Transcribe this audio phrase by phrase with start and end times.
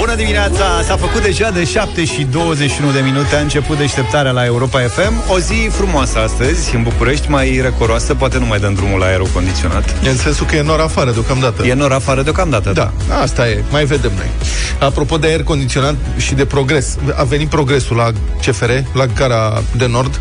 [0.00, 0.82] Bună dimineața!
[0.86, 3.36] S-a făcut deja de 7 și 21 de minute.
[3.36, 8.38] A început deșteptarea la Europa FM O zi frumoasă astăzi, în București Mai răcoroasă, poate
[8.38, 11.66] nu mai dăm drumul la aerocondiționat E în sensul că e nor afară deocamdată.
[11.66, 12.72] E nor afară deocamdată.
[12.72, 12.92] Da,
[13.22, 14.30] asta e, mai vedem noi.
[14.78, 18.10] Apropo de aer condiționat și de progres A venit progresul la
[18.46, 20.20] CFR, la gara de nord.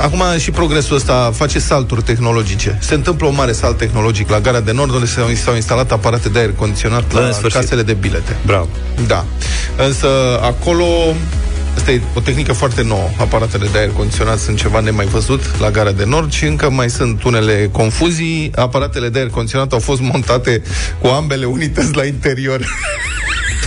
[0.00, 2.78] Acum și progresul ăsta face salturi tehnologice.
[2.80, 6.38] Se întâmplă un mare salt tehnologic la gara de nord Unde s-au instalat aparate de
[6.38, 7.60] aer condiționat la, În la sfârșit.
[7.60, 8.36] casele de bilete.
[8.46, 8.68] Bravo
[9.06, 9.24] Da.
[9.76, 10.08] Însă
[10.42, 10.84] acolo
[11.76, 13.08] Asta e o tehnică foarte nouă.
[13.16, 16.90] Aparatele de aer condiționat sunt ceva nemai văzut la gara de nord și încă mai
[16.90, 18.50] sunt unele confuzii.
[18.54, 20.62] Aparatele de aer condiționat au fost montate
[21.00, 22.60] cu ambele unități la interior.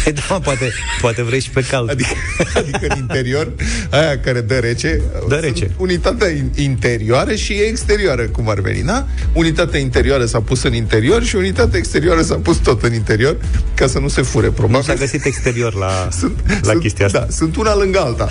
[0.04, 0.72] Păi da, poate,
[1.02, 2.10] poate vrei și pe cald Adică,
[2.56, 3.52] adică în interior,
[3.90, 5.72] aia care dă rece, Dă sunt rece.
[5.78, 9.08] unitatea in- interioară și exterioară, cum ar veni, da?
[9.34, 13.38] Unitatea interioară s-a pus în interior și unitatea exterioară s-a pus tot în interior,
[13.74, 14.82] ca să nu se fure, Nu probabil.
[14.88, 18.30] s-a găsit exterior la, sunt, la sunt, chestia asta Da, sunt una lângă alta.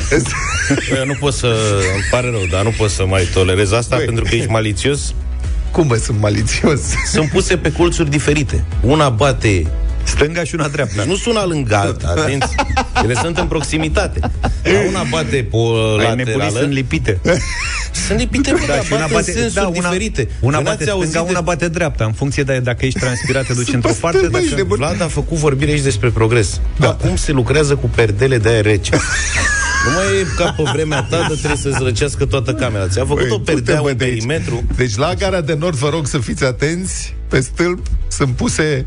[0.98, 1.47] Eu nu pot să...
[1.94, 4.04] Îmi pare rău, dar nu pot să mai tolerez asta Băi.
[4.04, 5.14] pentru că ești malițios.
[5.70, 6.80] Cum mă, sunt malițios?
[7.12, 8.64] Sunt puse pe colțuri diferite.
[8.80, 9.66] Una bate...
[10.05, 12.55] Stânga și una dreapta Nu sunt una lângă alta, atenți.
[13.05, 14.19] Ele sunt în proximitate.
[14.62, 16.59] Dar una bate pe o Ai nebunii laterală.
[16.59, 17.20] sunt lipite
[18.06, 20.28] Sunt lipite, bă, Da, dar și una bate, bate, în sensuri da, una, diferite.
[20.41, 22.98] una Că bate n-ați auzit stânga, de- una bate dreapta În funcție de dacă ești
[22.98, 24.62] transpirat, te duci într-o parte bă, ești dacă...
[24.62, 24.77] nebun.
[24.77, 26.61] Vlad a făcut vorbire aici despre progres.
[26.78, 26.87] Da.
[26.87, 28.97] Dar cum se lucrează cu perdele de aer rece?
[29.87, 32.89] Nu mai e ca pe vremea ta de trebuie să-ți răcească toată camera.
[32.89, 34.12] Ți-a făcut Băi, o perdea, du-te, bă, un de aici.
[34.14, 34.62] perimetru.
[34.77, 38.87] Deci la gara de nord vă rog să fiți atenți Pe stâlp sunt puse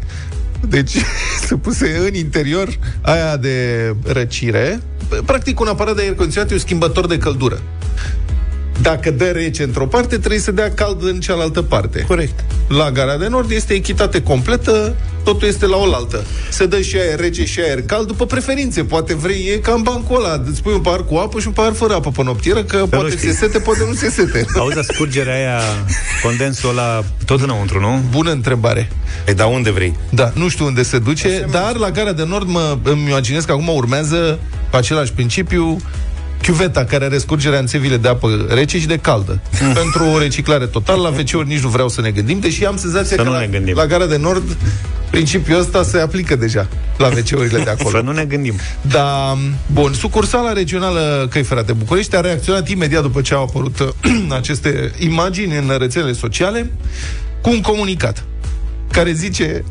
[0.69, 0.95] Deci
[1.47, 4.81] sunt puse în interior Aia de răcire.
[5.25, 7.61] Practic un aparat de aer condiționat E un schimbător de căldură
[8.81, 12.01] dacă dă rece într-o parte, trebuie să dea cald în cealaltă parte.
[12.07, 12.43] Corect.
[12.67, 16.23] La gara de nord este echitate completă, totul este la oaltă.
[16.49, 18.83] Se dă și aer rece și aer cald după preferințe.
[18.83, 21.53] Poate vrei, e ca în bancul ăla, îți pui un pahar cu apă și un
[21.53, 23.29] pahar fără apă pe noptieră, că nu poate știi.
[23.29, 24.45] se sete, poate nu se sete.
[24.59, 25.59] Auzi, scurgerea aia,
[26.23, 28.01] condensul ăla, tot înăuntru, nu?
[28.09, 28.89] Bună întrebare.
[29.27, 29.97] E, dar unde vrei?
[30.09, 33.51] Da, nu știu unde se duce, dar la gara de nord mă îmi imaginez că
[33.51, 34.39] acum urmează
[34.69, 35.77] pe același principiu
[36.45, 39.41] chiuveta care are scurgerea în țevile de apă rece și de caldă.
[39.73, 43.15] Pentru o reciclare totală, la WC-uri nici nu vreau să ne gândim, deși am senzația
[43.15, 43.75] Să că nu la, ne gândim.
[43.75, 44.57] la gara de nord
[45.09, 46.67] principiul ăsta se aplică deja
[46.97, 47.97] la WC-urile de acolo.
[47.97, 48.53] Să nu ne gândim.
[48.81, 49.37] Da,
[49.71, 53.87] bun, sucursala regională Căi Ferate București a reacționat imediat după ce au apărut uh,
[54.39, 56.71] aceste imagini în rețelele sociale
[57.41, 58.23] cu un comunicat
[58.91, 59.63] care zice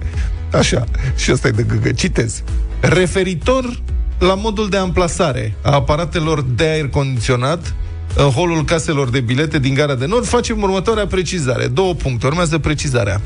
[0.53, 0.85] așa,
[1.17, 2.43] și ăsta e de gâgă, citez,
[2.81, 3.83] referitor
[4.19, 7.75] la modul de amplasare a aparatelor de aer condiționat
[8.17, 11.67] în holul caselor de bilete din Gara de Nord, facem următoarea precizare.
[11.67, 12.27] Două puncte.
[12.27, 13.21] Urmează precizarea.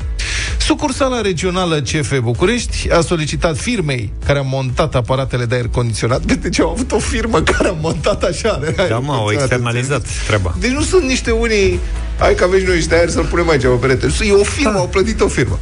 [0.59, 6.21] Sucursala regională CF București a solicitat firmei care a montat aparatele de aer condiționat.
[6.21, 8.59] Deci au avut o firmă care a montat așa.
[8.61, 9.49] de aer Da, mă, au condiționat.
[9.49, 10.55] externalizat treaba.
[10.59, 11.79] Deci nu sunt niște unii
[12.19, 14.87] Hai că aveți noi niște aer să-l punem aici pe perete E o firmă, au
[14.87, 15.59] plătit o firmă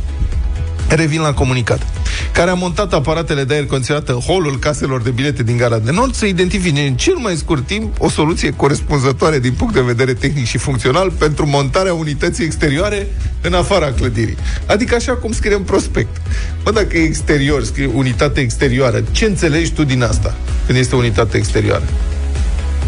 [0.89, 1.81] Revin la comunicat
[2.31, 5.91] care a montat aparatele de aer condiționat în holul caselor de bilete din Gara de
[5.91, 10.13] Nord să identifice în cel mai scurt timp o soluție corespunzătoare din punct de vedere
[10.13, 13.07] tehnic și funcțional pentru montarea unității exterioare
[13.41, 14.37] în afara clădirii.
[14.65, 16.21] Adică așa cum scrie în prospect.
[16.63, 21.37] Bă, dacă e exterior, scrie unitate exterioară, ce înțelegi tu din asta când este unitate
[21.37, 21.83] exterioară?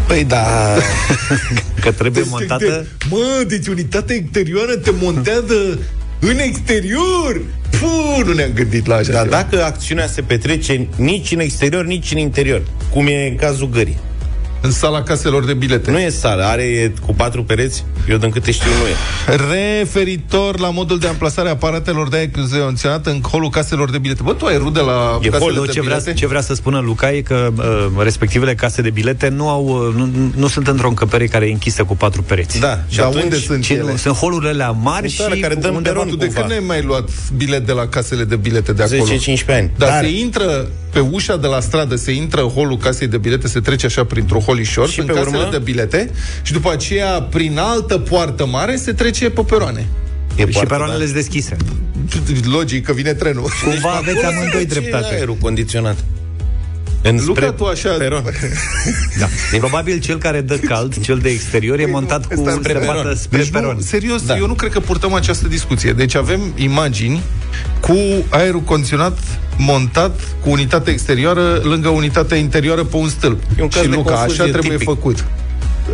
[0.06, 0.46] Păi da,
[1.82, 2.64] Că trebuie Deci, montată...
[2.64, 5.78] de- Mă, deci unitatea exterioară te montează
[6.20, 7.42] în exterior?
[7.70, 9.36] Puh, nu ne-am gândit la așa dar ceva.
[9.36, 13.98] dacă acțiunea se petrece nici în exterior, nici în interior, cum e în cazul gării.
[14.62, 15.90] În sala caselor de bilete.
[15.90, 19.36] Nu e sală, are e cu patru pereți, eu din câte știu nu e.
[19.80, 24.22] Referitor la modul de amplasare a aparatelor de aer condiționat în holul caselor de bilete.
[24.24, 26.18] Bă, tu ai rude la E casele hol, de ce vrea, bilete?
[26.18, 29.94] ce vrea să spună Luca e că uh, respectivele case de bilete nu au uh,
[29.94, 32.58] nu, nu sunt într-o încăpere care e închisă cu patru pereți.
[32.60, 33.82] Da, și Dar atunci, unde sunt Ci ele?
[33.90, 36.40] nu, sunt holurile alea mari În țară și care dăm undeva peron Tu de cumva.
[36.40, 39.04] când n-ai mai luat bilet de la casele de bilete de acolo?
[39.04, 39.70] 10-15 ani.
[39.76, 43.18] Dar Dar se intră pe ușa de la stradă, se intră în holul casei de
[43.18, 45.50] bilete, se trece așa printr-un holișor, Și în pe casele urmă?
[45.50, 46.10] de bilete
[46.42, 49.86] și după aceea, prin altă poartă mare, se trece pe peroane.
[50.36, 51.56] e și poartă, peroanele sunt deschise.
[52.44, 53.46] Logic că vine trenul.
[53.64, 55.14] Cumva aveți Acolo amândoi se duce dreptate.
[55.14, 56.04] aerul condiționat.
[57.02, 57.90] Înspre Luca, tu așa...
[57.90, 58.22] peron.
[59.18, 59.26] Da.
[59.58, 62.96] Probabil cel care dă cald, cel de exterior, e montat cu ăsta- spre, peron.
[62.96, 63.74] spre, spre Deci peron.
[63.74, 64.32] nu, serios, Da.
[64.32, 64.38] da.
[64.38, 65.92] eu nu cred că purtăm această discuție.
[65.92, 67.20] Deci avem imagini
[67.80, 67.96] cu
[68.28, 69.18] aerul condiționat
[69.58, 73.42] montat cu unitate exterioară lângă unitatea interioară pe un stâlp.
[73.58, 74.88] E un caz și de Luca, confuzie așa trebuie tipic.
[74.88, 75.24] făcut.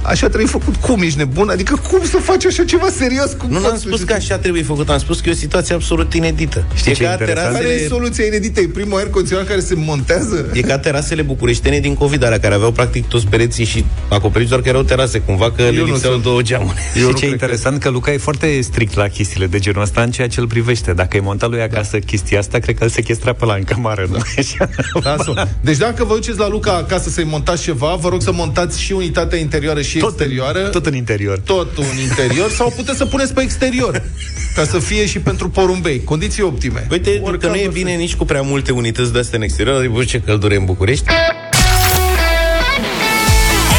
[0.02, 0.76] Așa trebuie făcut.
[0.76, 1.48] Cum ești nebun?
[1.48, 3.32] Adică cum să faci așa ceva serios?
[3.38, 5.34] Cum Nu poți am să- spus că așa trebuie făcut, am spus că e o
[5.34, 6.64] situație absolut inedită.
[6.74, 7.52] Știi e ce e ca interesant?
[7.52, 8.60] Care e terasele, soluția inedită?
[8.60, 10.50] E primul aer condiționat care se montează?
[10.52, 14.62] e ca terasele bucureștene din COVID, alea care aveau practic toți pereții și acoperiți doar
[14.62, 16.22] că erau terase, cumva că le nu lipseau sunt.
[16.24, 16.76] două geamuri.
[16.96, 19.46] Eu nu și ce e cred că- interesant că Luca e foarte strict la chestiile
[19.46, 20.92] de genul ăsta în ceea ce îl privește.
[20.92, 24.06] Dacă e montat lui acasă chestia asta, cred că îl sechestra pe la în camară.
[24.10, 24.16] Nu?
[24.38, 24.68] Așa.
[24.92, 25.34] Lasă-o.
[25.60, 28.92] Deci dacă vă duceți la Luca acasă să-i montați ceva, vă rog să montați și
[28.92, 30.64] unitatea interioară și Tot, exterioară.
[30.64, 31.38] în, tot în interior.
[31.38, 34.02] tot un interior sau puteți să puneți pe exterior
[34.54, 36.04] ca să fie și pentru porumbei.
[36.04, 36.86] Condiții optime.
[36.90, 39.44] Uite, că Oricum nu e să- bine nici cu prea multe unități de astea în
[39.44, 41.04] exterior, adică ce căldură e în București.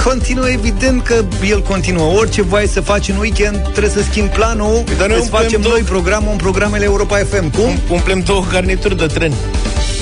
[0.07, 2.13] Continuă, evident că el continuă.
[2.17, 4.83] Orice voi să faci în weekend, trebuie să schimbi planul.
[4.97, 7.51] dar noi Îți umplem facem două- noi programul în programele Europa FM.
[7.51, 7.69] Cum?
[7.75, 9.33] Um- Umplem două garnituri de tren.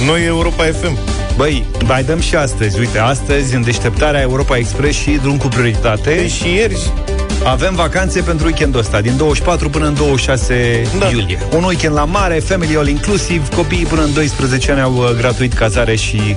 [0.06, 0.98] Noi Europa FM.
[1.38, 2.80] Băi, mai dăm și astăzi.
[2.80, 6.92] Uite, astăzi, în deșteptarea Europa Express și drum cu prioritate, Păi și ieri
[7.44, 11.10] avem vacanțe pentru weekendul ăsta, din 24 până în 26 Da.
[11.10, 11.40] iulie.
[11.56, 15.54] Un weekend la mare, family all inclusive, copiii până în 12 ani au uh, gratuit
[15.54, 16.36] cazare și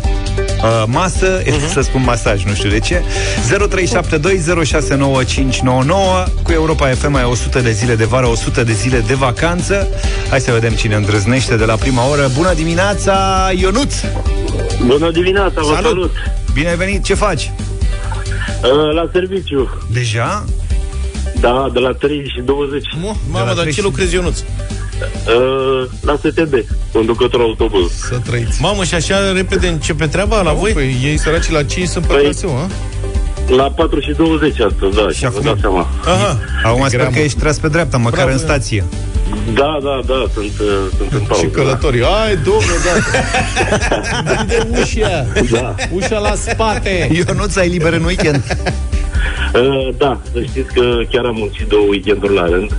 [0.62, 1.72] uh, masă, uh-huh.
[1.72, 3.02] să spun masaj, nu știu de ce.
[3.02, 3.06] 0372069599
[6.42, 9.86] cu Europa FM ai 100 de zile de vară, 100 de zile de vacanță.
[10.30, 12.30] Hai să vedem cine îndrăznește de la prima oră.
[12.36, 13.94] Bună dimineața, Ionuț!
[14.86, 15.82] Bună dimineața, vă Salut!
[15.82, 16.12] salut!
[16.52, 17.52] Bine ai venit, ce faci?
[18.62, 20.44] Uh, La serviciu, Deja?
[21.40, 23.82] da, de la 3 și 20, Mo, Mamă, dar ce 30.
[23.84, 24.38] lucrezi, Ionuț?
[25.26, 26.54] Uh, la STB,
[26.92, 27.92] conducător autobuz.
[28.08, 28.60] să trăiți.
[28.60, 30.72] Mamă, și așa repede începe treaba la voi?
[30.72, 32.66] Păi ei săraci la 5 sunt pe Păi- traseu, a?
[33.54, 35.42] La 4 și 20 astăzi, da, și vă acum?
[35.42, 35.86] dați seama.
[36.04, 36.38] Aha.
[36.62, 37.14] Acum sper gramă.
[37.14, 38.50] că ești tras pe dreapta, măcar Bravo, în Ionuț.
[38.50, 38.84] stație.
[39.54, 40.66] Da, da, da, sunt, uh,
[40.96, 41.42] sunt în pauză.
[41.44, 42.02] Și călătorii.
[42.02, 44.44] Ai, domnule, da.
[44.46, 45.26] de ușa.
[45.50, 45.74] Da.
[45.92, 47.10] Ușa la spate.
[47.12, 48.42] Ionuț, ai liber în weekend?
[49.52, 49.58] Da.
[49.60, 52.72] Uh, da, să știți că chiar am muncit două weekenduri la rând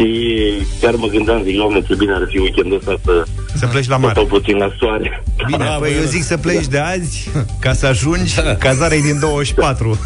[0.00, 3.24] și chiar mă gândeam, zic, doamne, ce bine ar fi weekendul ăsta să
[3.54, 4.20] Să pleci la stau mare.
[4.28, 5.22] puțin la soare.
[5.46, 7.28] Bine, Da, păi bă, eu zic să pleci de azi
[7.60, 9.98] ca să ajungi cazarea e din 24.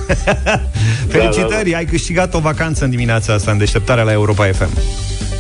[1.15, 4.79] Felicitări, ai câștigat o vacanță în dimineața asta în deșteptarea la Europa FM.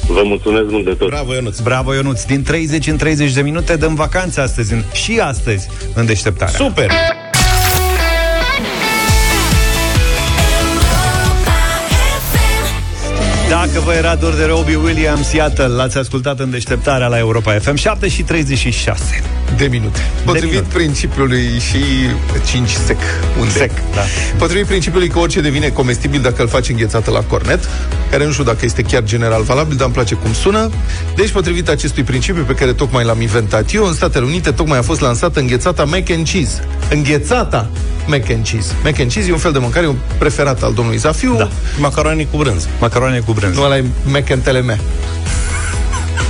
[0.06, 1.08] Vă mulțumesc mult de tot.
[1.08, 1.58] Bravo, Ionuț.
[1.58, 2.22] Bravo, Ionuț.
[2.22, 6.54] Din 30 în 30 de minute dăm vacanță astăzi, în, și astăzi, în deșteptarea.
[6.54, 6.90] Super!
[13.48, 17.74] Dacă vă era dor de Robbie Williams, iată, l-ați ascultat în deșteptarea la Europa FM
[17.74, 19.22] 7 și 36.
[19.56, 20.00] De minute.
[20.24, 20.74] Potrivit minute.
[20.74, 21.78] principiului și
[22.46, 22.98] 5 sec.
[23.40, 24.00] Un Sec, da.
[24.38, 27.68] Potrivit principiului că orice devine comestibil dacă îl faci înghețată la cornet,
[28.10, 30.70] care nu știu dacă este chiar general valabil, dar îmi place cum sună.
[31.16, 34.82] Deci, potrivit acestui principiu pe care tocmai l-am inventat eu, în Statele Unite tocmai a
[34.82, 36.68] fost lansată înghețata mac and cheese.
[36.90, 37.70] Înghețata
[38.06, 38.74] mac and cheese.
[38.84, 41.34] Mac and cheese e un fel de mâncare un preferat al domnului Zafiu.
[41.36, 41.48] Da.
[41.78, 42.68] Macaroni cu brânză.
[42.80, 43.58] Macaroane cu brânză.
[43.58, 44.78] Nu ăla e mac and telemea.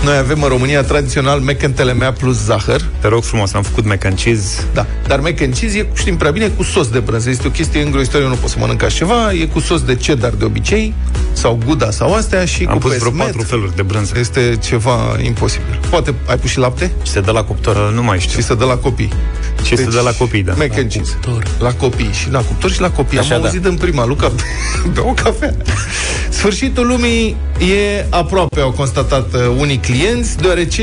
[0.04, 2.82] Noi avem în România tradițional mac and telemea plus zahăr.
[3.00, 4.64] Te rog frumos, am făcut mac and cheese.
[4.74, 7.30] Da, dar mac and cheese e, știm prea bine, cu sos de brânză.
[7.30, 9.32] Este o chestie îngrozitoare, eu nu pot să mănânc așa ceva.
[9.32, 10.94] E cu sos de cheddar de obicei,
[11.32, 13.26] sau gouda sau astea și Am cu pus vreo pesmet.
[13.26, 14.12] patru feluri de brânză.
[14.18, 15.80] Este ceva imposibil.
[15.90, 17.76] Poate ai pus și lapte Și se dă la cuptor.
[17.76, 18.38] Uh, nu mai știu.
[18.40, 19.08] și să dă la copii.
[19.56, 20.52] Deci, Și să dă la copii, da.
[20.56, 21.18] Mac and cheese.
[21.58, 22.10] La copii.
[22.12, 23.18] Și la cuptor și la copii.
[23.18, 23.46] Așa, Am da.
[23.46, 24.32] auzit în prima, Luca,
[24.92, 25.54] be o cafea.
[26.28, 29.40] Sfârșitul lumii e aproape, au constatat uh,
[29.74, 30.82] unii clienți, deoarece,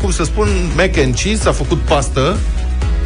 [0.00, 2.36] cum să spun, mac and cheese a făcut pastă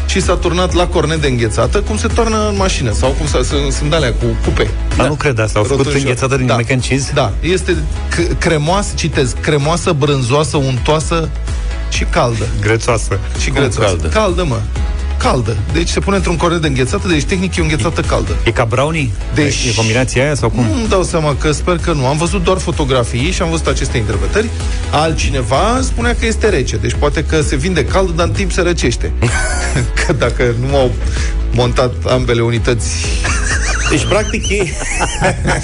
[0.07, 3.41] și s-a turnat la cornet de înghețată, cum se toarnă în mașină, sau cum să,
[3.45, 4.71] sunt, sunt alea cu cupe.
[4.97, 5.59] Dar nu cred asta.
[5.59, 6.09] Au făcut Rotunjor.
[6.09, 6.55] înghețată din da.
[6.55, 7.11] mac and cheese?
[7.15, 11.29] Da, este c- cremoasă, citez, cremoasă, brânzoasă, untoasă
[11.91, 12.45] și caldă.
[12.61, 13.19] Grețoasă.
[13.41, 13.91] Și Cum grețoasă.
[13.95, 14.09] caldă?
[14.09, 14.61] Caldă, mă.
[15.19, 15.57] Caldă.
[15.73, 18.37] Deci se pune într-un cornet de înghețată, deci tehnic e o înghețată caldă.
[18.45, 19.11] E ca brownie?
[19.35, 20.65] Deci- E combinația aia sau cum?
[20.65, 22.07] Nu îmi dau seama că sper că nu.
[22.07, 24.49] Am văzut doar fotografii și am văzut aceste interpretări.
[24.91, 26.77] Altcineva spunea că este rece.
[26.77, 29.13] Deci poate că se vinde cald, dar în timp se răcește.
[30.07, 30.91] că dacă nu au
[31.53, 32.91] montat ambele unități
[33.91, 34.73] Deci, practic, ei,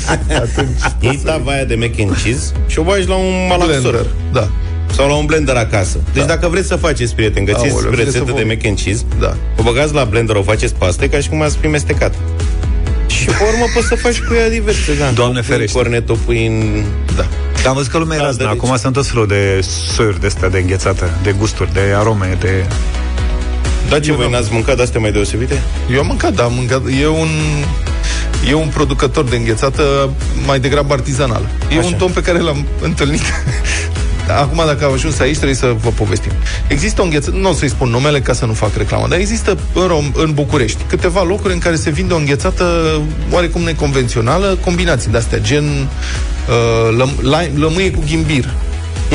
[1.00, 3.58] iei tava aia de mac and cheese și o bagi la un blender.
[3.58, 4.06] malaxor.
[4.32, 4.50] Da.
[4.96, 5.98] Sau la un blender acasă.
[6.12, 6.28] Deci Da.
[6.28, 9.02] dacă vreți să faceți, prieteni, găsiți Aoleu, vine rețetă să vă- de mac and cheese,
[9.20, 9.36] Da.
[9.56, 12.14] o băgați la blender, o faceți paste, ca și cum ați fi mestecat.
[13.06, 15.10] Și pe urmă poți să faci cu ea diverse, da.
[15.14, 15.76] Doamne O pui în ferește.
[15.78, 16.84] cornet, o pui în...
[17.16, 17.26] Da.
[17.56, 18.42] Dar am văzut că lumea e Da, raznă.
[18.44, 18.78] de Acum deci.
[18.78, 19.60] sunt tot felul de
[19.94, 22.64] soiuri de astea de înghețată, de gusturi, de arome, de...
[23.88, 25.62] Da, ce voi n-ați mâncat de astea mai deosebite?
[25.92, 26.82] Eu am mâncat, da, am mâncat.
[27.00, 27.28] E un...
[28.50, 30.10] E un producător de înghețată
[30.46, 31.48] mai degrabă artizanal.
[31.74, 31.86] E Așa.
[31.86, 33.20] un domn pe care l-am întâlnit
[34.28, 36.32] acum dacă au ajuns aici, trebuie să vă povestim.
[36.66, 39.58] Există o înghețată, nu o să-i spun numele ca să nu fac reclamă, dar există
[39.74, 43.00] în, Rom, în București câteva locuri în care se vinde o înghețată
[43.30, 48.48] oarecum neconvențională, combinații de-astea, gen uh, lăm, la, lămâie cu ghimbir.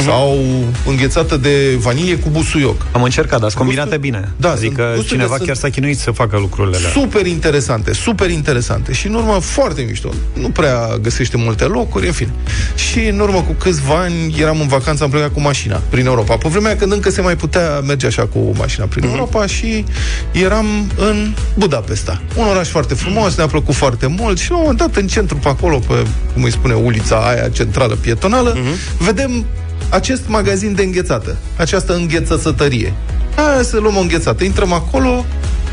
[0.06, 0.38] Sau
[0.86, 2.86] înghețată de vanilie cu busuioc.
[2.92, 4.32] Am încercat, dar sunt combinate Gustul- bine.
[4.38, 6.90] Da, adică sunt- gusturile cineva sunt- chiar s-a chinuit să facă lucrurile alea.
[6.90, 10.10] Super interesante, super interesante și în urmă foarte mișto.
[10.34, 12.32] Nu prea găsește multe locuri, în fine.
[12.76, 16.36] Și în urmă cu câțiva ani eram în vacanță, am plecat cu mașina prin Europa.
[16.38, 19.86] Pe vremea când încă se mai putea merge așa cu mașina prin Europa și
[20.32, 20.66] eram
[20.98, 22.22] în Budapesta.
[22.36, 25.36] Un oraș foarte frumos, ne-a plăcut foarte mult și la un moment dat în centru
[25.38, 28.58] pe acolo, pe, cum îi spune, ulița aia centrală pietonală,
[28.98, 29.46] vedem
[29.90, 32.94] acest magazin de înghețată, această înghețăsătărie.
[33.36, 34.44] Hai să luăm o înghețată.
[34.44, 35.26] Intrăm acolo,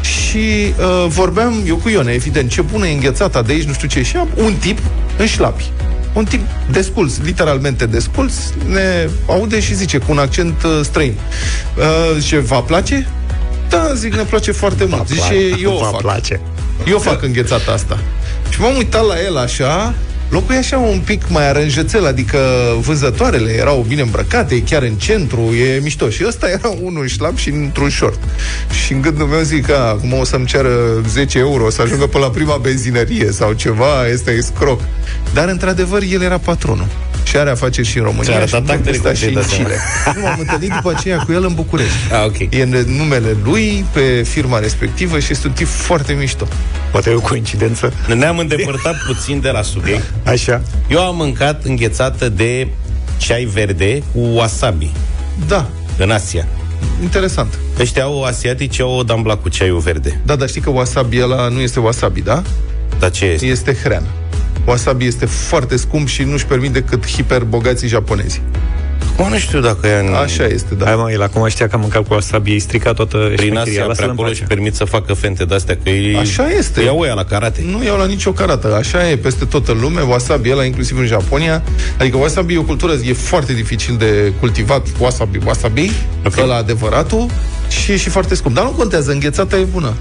[0.05, 3.89] și uh, vorbeam eu cu Ione, evident, ce bună e înghețata de aici, nu știu
[3.89, 4.79] ce, și am un tip
[5.19, 5.71] în șlapi.
[6.13, 6.41] Un tip
[6.71, 8.35] desculț, literalmente desculț,
[8.69, 11.15] ne aude și zice cu un accent uh, străin.
[11.77, 11.85] Uh,
[12.19, 13.09] zice, va place?
[13.69, 15.09] Da, zic, ne place foarte mult.
[15.09, 16.01] Zice, eu o Vă fac.
[16.01, 16.41] place.
[16.89, 17.99] Eu fac înghețata asta.
[18.49, 19.95] Și m-am uitat la el așa,
[20.29, 22.39] locul e așa un pic mai aranjățel, adică
[22.81, 26.09] vânzătoarele erau bine îmbrăcate, e chiar în centru, e mișto.
[26.09, 28.19] Și ăsta era unul șlap și într-un short.
[28.85, 30.71] Și în gândul meu zic că acum o să-mi ceară
[31.09, 34.81] 10 euro să ajungă pe la prima benzinărie sau ceva, este escroc.
[35.35, 36.87] Dar într-adevăr el era patronul.
[37.25, 39.63] Și are afaceri și în România Ți-a și arătat în actele București și în complete,
[39.63, 39.77] Chile.
[40.17, 42.13] Nu m-am întâlnit după aceea cu el în București.
[42.13, 42.39] Ah, ok.
[42.39, 46.47] E în numele lui, pe firma respectivă și este un tip foarte mișto.
[46.91, 47.93] Poate e o coincidență.
[48.15, 50.13] Ne-am îndepărtat puțin de la subiect.
[50.25, 50.63] Așa.
[50.89, 52.69] Eu am mâncat înghețată de
[53.17, 54.91] ceai verde cu wasabi
[55.49, 56.47] Da, în Asia.
[57.03, 57.59] interesant.
[57.81, 60.21] Ăștia au asiatici, au o dambla cu ceaiul verde.
[60.25, 62.43] Da, dar știi că wasabi ăla nu este wasabi, da?
[62.99, 63.47] Dar ce este?
[63.47, 64.07] Este hrean.
[64.65, 68.41] Wasabi este foarte scump și nu-și permit decât hiperbogații japonezi.
[69.17, 70.15] Cum nu știu dacă e în...
[70.15, 70.85] Așa este, da.
[70.85, 73.61] Hai mă, el acum știa că am mâncat cu wasabi, ei stricat toată Prin șmecheria.
[73.61, 74.41] Asia, pe Lasă-l în acolo pace.
[74.41, 76.17] și permit să facă fente de-astea, că ei...
[76.17, 76.81] Așa este.
[76.81, 77.65] Îi iau ăia la karate.
[77.71, 78.75] Nu iau la nicio carată.
[78.75, 80.01] Așa e peste tot în lume.
[80.01, 81.63] Wasabi ăla, inclusiv în Japonia.
[81.99, 84.87] Adică wasabi e o cultură, e foarte dificil de cultivat.
[84.99, 86.27] Wasabi, wasabi, Ok.
[86.27, 86.45] okay.
[86.45, 87.27] ăla adevăratul.
[87.69, 88.55] Și e și foarte scump.
[88.55, 89.93] Dar nu contează, înghețata e bună.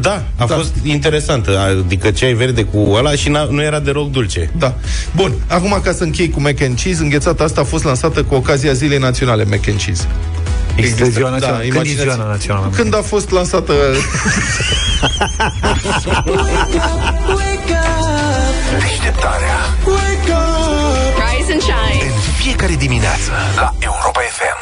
[0.00, 0.54] Da, a Da.
[0.54, 1.58] fost interesantă.
[1.84, 4.50] Adică ceai verde cu ăla și n-a- nu era deloc dulce.
[4.58, 4.74] Da.
[5.16, 8.34] Bun, acum ca să închei cu mac and cheese, înghețata asta a fost lansată cu
[8.34, 10.06] ocazia Zilei Naționale mac and cheese.
[10.76, 11.58] Există ziua națională.
[11.62, 12.70] Când e imaginați- ziua națională?
[12.76, 13.72] Când a fost lansată
[18.80, 19.56] Deșteptarea
[21.22, 22.04] Rise and shine.
[22.26, 24.56] în fiecare dimineață la Europa FM.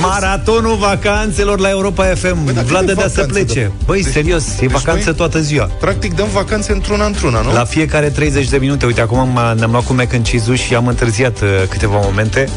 [0.00, 2.44] Maratonul vacanțelor la Europa FM.
[2.44, 3.60] Băi, dar Vlad câte dădea să vacanțe plece.
[3.60, 3.70] dă?
[3.84, 5.64] Băi, Deci- serios, e deci vacanță noi- toată ziua.
[5.80, 7.52] Practic dăm vacanțe într-una într-una, nu?
[7.52, 10.74] La fiecare 30 de minute, uite, acum am- ne-am luat cu mac and cheese și
[10.74, 12.48] am întârziat uh, câteva momente.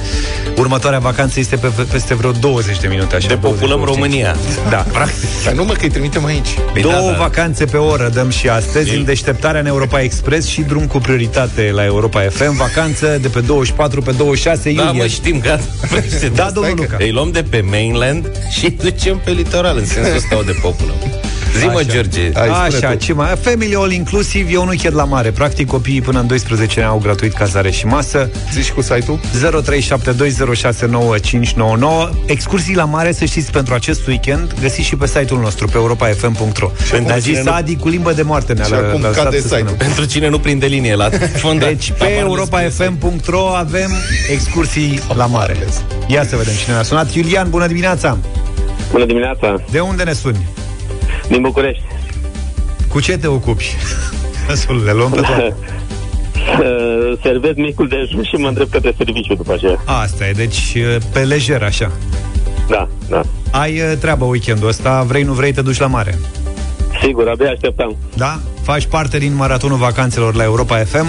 [0.57, 3.15] Următoarea vacanță este pe, peste vreo 20 de minute.
[3.15, 3.83] Așa, Depopulăm 20-25.
[3.85, 4.35] România.
[4.69, 5.29] Da, practic.
[5.43, 6.47] Dar nu mă, că îi trimitem aici.
[6.73, 7.17] Păi Două da, da.
[7.17, 11.71] vacanțe pe oră dăm și astăzi în deșteptarea în Europa Express și drum cu prioritate
[11.73, 12.55] la Europa FM.
[12.55, 15.01] Vacanță de pe 24 pe 26 Da, iulie.
[15.01, 15.63] mă, știm, gata.
[16.33, 17.03] Da, domnul că- Luca.
[17.03, 20.95] Îi luăm de pe mainland și îi ducem pe litoral, în sensul ăsta o depopulăm.
[21.57, 21.83] Zi, mă, Așa.
[21.83, 22.31] George.
[22.33, 22.97] Hai, spune Așa, tu.
[22.97, 23.35] ce mai...
[23.41, 25.31] Family All Inclusive e un weekend la mare.
[25.31, 28.29] Practic, copiii până în 12 ani au gratuit cazare și masă.
[28.53, 29.19] Zici cu site-ul?
[29.19, 32.09] 0372069599.
[32.25, 36.71] Excursii la mare, să știți, pentru acest weekend, găsiți și pe site-ul nostru, pe europafm.ro.
[37.05, 38.53] Ne-a zis cine nu- Adi cu limbă de moarte.
[38.53, 39.59] Ne-a Și acum lăsat cade să site-ul.
[39.67, 39.77] spunem.
[39.77, 41.59] Pentru cine nu prinde linie la fond.
[41.59, 43.91] Deci, pe europafm.ro avem
[44.31, 45.55] excursii la mare.
[46.07, 47.13] Ia să vedem cine ne-a sunat.
[47.13, 48.17] Iulian, bună dimineața!
[48.91, 50.47] Bună dimineața, De unde ne suni?
[51.31, 51.83] Din București.
[52.87, 53.75] Cu ce te ocupi?
[54.47, 55.55] Răsul, le luăm pe toate.
[56.59, 59.79] Uh, Servez micul dejun și mă întreb către serviciu după aceea.
[59.85, 60.77] Asta e, deci
[61.13, 61.91] pe lejer așa.
[62.69, 63.21] Da, da.
[63.51, 66.19] Ai uh, treabă weekendul ăsta, vrei, nu vrei, te duci la mare.
[67.01, 67.97] Sigur, abia așteptam.
[68.15, 68.39] Da?
[68.63, 71.05] Faci parte din maratonul vacanțelor la Europa FM.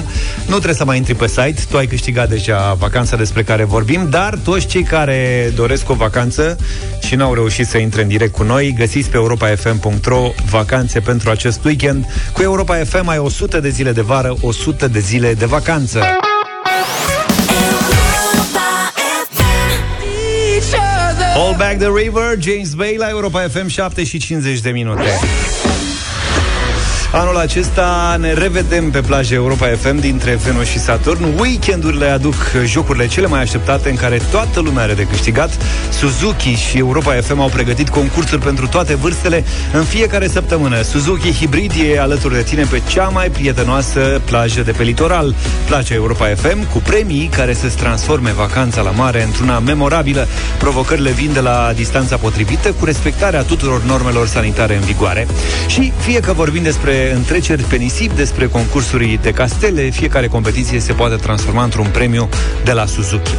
[0.46, 4.06] Nu trebuie să mai intri pe site, tu ai câștigat deja vacanța despre care vorbim,
[4.10, 6.56] dar toți cei care doresc o vacanță
[7.06, 11.64] și n-au reușit să intre în direct cu noi, găsiți pe europafm.ro vacanțe pentru acest
[11.64, 12.04] weekend.
[12.32, 15.98] Cu Europa FM ai 100 de zile de vară, 100 de zile de vacanță.
[15.98, 16.18] Europa
[20.70, 21.38] FM.
[21.38, 25.10] All Back the River, James Bay la Europa FM 7 și 50 de minute.
[27.14, 31.38] Anul acesta ne revedem pe plaja Europa FM dintre Venus și Saturn.
[31.38, 35.50] Weekendurile aduc jocurile cele mai așteptate în care toată lumea are de câștigat.
[35.90, 40.82] Suzuki și Europa FM au pregătit concursuri pentru toate vârstele în fiecare săptămână.
[40.82, 45.34] Suzuki Hybrid e alături de tine pe cea mai prietenoasă plajă de pe litoral.
[45.66, 50.26] Plaja Europa FM cu premii care să-ți transforme vacanța la mare într-una memorabilă.
[50.58, 55.26] Provocările vin de la distanța potrivită cu respectarea tuturor normelor sanitare în vigoare.
[55.66, 60.92] Și fie că vorbim despre întreceri pe nisip, despre concursuri de castele, fiecare competiție se
[60.92, 62.28] poate transforma într-un premiu
[62.64, 63.34] de la Suzuki.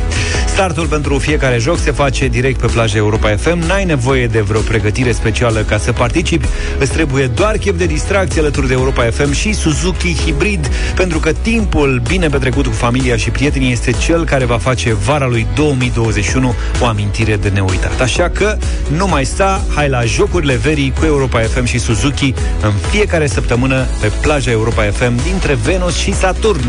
[0.47, 3.57] Startul pentru fiecare joc se face direct pe plaja Europa FM.
[3.67, 6.47] N-ai nevoie de vreo pregătire specială ca să participi.
[6.79, 11.31] Îți trebuie doar chef de distracție alături de Europa FM și Suzuki Hybrid, pentru că
[11.41, 16.53] timpul bine petrecut cu familia și prietenii este cel care va face vara lui 2021
[16.81, 18.01] o amintire de neuitat.
[18.01, 18.57] Așa că
[18.97, 23.52] nu mai sta, hai la jocurile verii cu Europa FM și Suzuki în fiecare săptămână
[23.99, 26.59] pe plaja Europa FM dintre Venus și Saturn.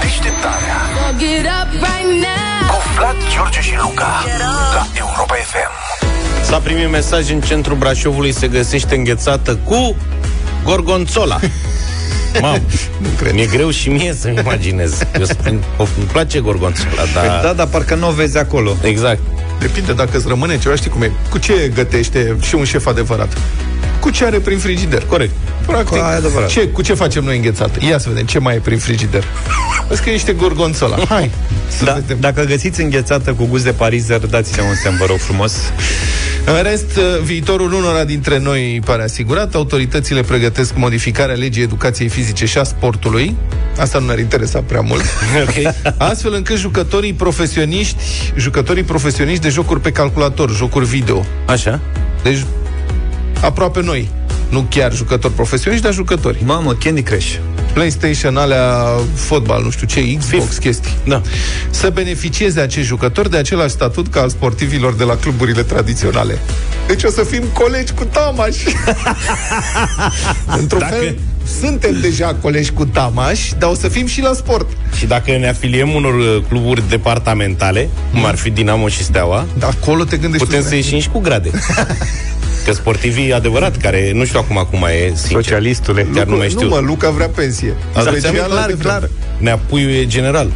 [0.00, 2.68] Deșteptarea So get up right now.
[2.70, 4.24] cu Vlad, George și Luca
[4.74, 5.70] la Europa FM.
[6.44, 9.96] S-a primit mesaj în centrul Brașovului se găsește înghețată cu
[10.64, 11.38] gorgonzola.
[12.40, 12.56] Mamă,
[12.98, 13.32] Nu cred.
[13.32, 15.02] mi-e greu și mie să-mi imaginez.
[15.18, 17.40] Eu spun, îmi place gorgonzola, dar...
[17.42, 18.76] Da, dar parcă nu o vezi acolo.
[18.82, 19.20] Exact.
[19.58, 21.10] Depinde dacă îți rămâne ceva, știi cum e.
[21.30, 23.36] Cu ce gătește și un șef adevărat?
[24.00, 25.04] Cu ce are prin frigider.
[25.04, 25.32] Corect.
[25.66, 26.48] Practic, Cu aia adevărat.
[26.48, 27.78] ce, cu ce facem noi înghețată?
[27.88, 29.24] Ia să vedem ce mai e prin frigider.
[29.88, 30.96] Vezi că e niște gorgonzola.
[31.08, 31.30] Hai,
[31.78, 32.16] să Da, vedem.
[32.20, 35.52] dacă găsiți înghețată cu gust de parizer, dați-ne un semn, vă rog frumos.
[36.44, 36.92] În rest,
[37.22, 39.54] viitorul unora dintre noi pare asigurat.
[39.54, 43.36] Autoritățile pregătesc modificarea legii educației fizice și a sportului.
[43.78, 45.02] Asta nu ne-ar interesa prea mult.
[45.48, 45.74] Ok.
[45.98, 47.96] Astfel încât jucătorii profesioniști,
[48.36, 51.80] jucătorii profesioniști de jocuri pe calculator, jocuri video, Așa.
[52.22, 52.44] deci
[53.40, 54.08] aproape noi,
[54.48, 56.42] nu chiar jucători profesioniști, dar jucători.
[56.44, 57.34] Mamă, Candy Crush.
[57.72, 58.84] PlayStation, alea,
[59.14, 60.58] fotbal, nu știu ce, Xbox, Fif.
[60.58, 60.92] chestii.
[61.06, 61.22] Da.
[61.70, 66.38] Să beneficieze acești jucători de același statut ca al sportivilor de la cluburile tradiționale.
[66.86, 68.56] Deci o să fim colegi cu Tamaș.
[70.60, 71.18] Într-un Dacă- fel,
[71.60, 74.66] suntem deja colegi cu Tamaș, dar o să fim și la sport.
[74.96, 79.74] Și dacă ne afiliem unor uh, cluburi departamentale, cum ar fi Dinamo și Steaua, Dar
[79.80, 81.50] acolo te gândești putem tu, să ieșim și cu grade.
[82.64, 85.30] Că sportivii adevărat, care nu știu acum cum mai e, sincer.
[85.30, 86.06] Socialistule.
[86.14, 86.68] Chiar nu mai știu.
[86.68, 87.74] Nu, mă, Luca vrea pensie.
[87.94, 88.98] Asta Specială înseamnă clar, de vreme.
[88.98, 89.10] clar.
[89.38, 90.50] Neapuiu e general.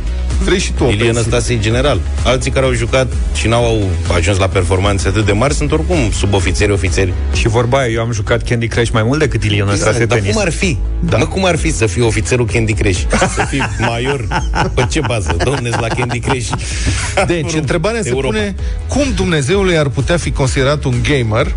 [0.44, 1.22] Vrei și tu o Ilie pensie.
[1.22, 2.00] Năstase e general.
[2.24, 6.72] Alții care au jucat și n-au ajuns la performanțe atât de mari sunt oricum subofițeri,
[6.72, 7.12] ofițeri.
[7.32, 10.18] Și vorba aia, eu am jucat Candy Crush mai mult decât Ilion ăsta Exact, dar
[10.18, 10.32] tenis.
[10.32, 10.76] cum ar fi?
[11.00, 11.10] Da.
[11.10, 11.16] Da.
[11.16, 13.00] Mă, cum ar fi să fii ofițerul Candy Crush?
[13.36, 14.26] Să fii major?
[14.74, 15.36] Pe ce bază?
[15.44, 16.48] Domne, la Candy Crush.
[17.26, 18.26] Deci, întrebarea se Europa.
[18.34, 18.54] pune
[18.88, 21.54] cum Dumnezeului ar putea fi considerat un gamer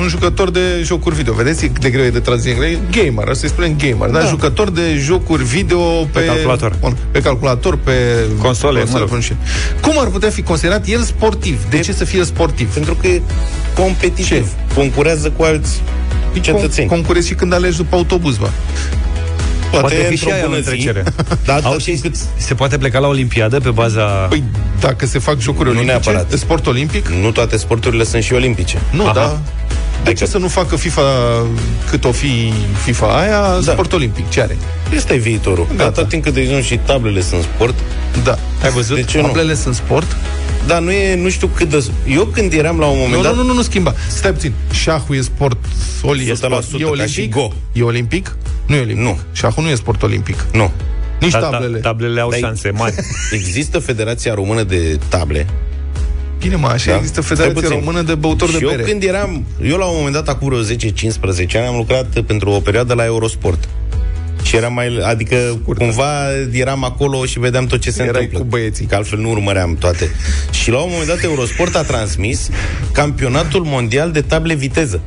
[0.00, 1.32] un jucător de jocuri video.
[1.34, 2.78] Vedeți cât de greu e de tradus în engleză?
[2.90, 4.18] Gamer, asta îi spunem gamer, da.
[4.18, 6.72] dar jucător de jocuri video pe, Pe calculator.
[6.72, 7.92] on- Pe calculator, pe
[8.38, 9.10] Console, mă rog.
[9.10, 9.36] nu știu.
[9.80, 11.64] Cum ar putea fi considerat el sportiv?
[11.70, 12.72] De ce să fie el sportiv?
[12.74, 13.22] Pentru că e
[13.74, 14.48] competitiv.
[14.74, 15.82] Concurează cu alți
[16.40, 16.86] cetățeni.
[16.86, 18.48] Con- concurezi și când alegi după autobuz, bă.
[19.80, 21.04] Poate fi și într-o aia o bună zi, întrecere.
[21.44, 22.14] Dar Au Auzi, și cât...
[22.36, 24.02] se poate pleca la Olimpiadă pe baza...
[24.04, 24.42] Păi,
[24.80, 26.38] dacă se fac jocuri Nu olimpice, neapărat.
[26.38, 28.78] sport olimpic, Nu toate sporturile sunt și olimpice.
[28.90, 29.12] nu, Aha.
[29.12, 29.40] da.
[30.04, 31.02] De Adică- ce să nu facă FIFA
[31.90, 32.52] cât o fi
[32.84, 33.72] FIFA aia, Da.
[33.72, 34.28] sport olimpic?
[34.28, 34.56] Ce are?
[34.96, 35.66] Ăsta e viitorul.
[35.76, 35.88] Gata.
[35.88, 37.74] Atât timp cât, de exemplu, și tablele sunt sport,
[38.24, 38.38] Da.
[38.62, 38.96] Ai văzut?
[38.96, 39.26] De ce nu?
[39.26, 40.16] Tablele sunt sport?
[40.66, 41.84] Dar nu e, nu știu cât de...
[42.08, 43.34] Eu când eram la un moment Nu, dat...
[43.34, 43.94] nu, nu, nu, nu schimba.
[44.08, 44.52] Stai puțin.
[44.72, 45.58] Șahul e sport
[46.02, 46.36] olimpic.
[46.36, 46.46] 100% e
[46.82, 47.06] ca olimpic?
[47.12, 47.48] și go.
[47.72, 48.36] E olimpic?
[48.66, 49.04] Nu e olimpic.
[49.04, 49.18] Nu.
[49.32, 50.46] Șahul nu e sport olimpic.
[50.52, 50.70] Nu.
[51.20, 51.78] Nici Da, tablele.
[51.78, 52.94] Da, tablele au Dar- șanse mari.
[53.32, 55.46] Există Federația Română de Table.
[56.38, 56.96] Bine, mă, așa Da.
[56.96, 57.78] există Stai Federația puțin.
[57.78, 58.82] Română de Băutori și de eu Bere.
[58.82, 59.44] când eram...
[59.62, 60.64] Eu la un moment dat, acum vreo 10-15
[61.54, 63.68] ani, am lucrat pentru o perioadă la Eurosport.
[64.42, 64.98] Și eram mai...
[65.04, 65.36] Adică
[65.78, 66.10] cumva
[66.52, 68.38] eram acolo și vedeam tot ce se Erai întâmplă.
[68.38, 68.86] cu băieții.
[68.86, 70.10] Că altfel nu urmăream toate.
[70.50, 72.48] Și la un moment dat Eurosport a transmis
[72.92, 75.00] campionatul mondial de table viteză.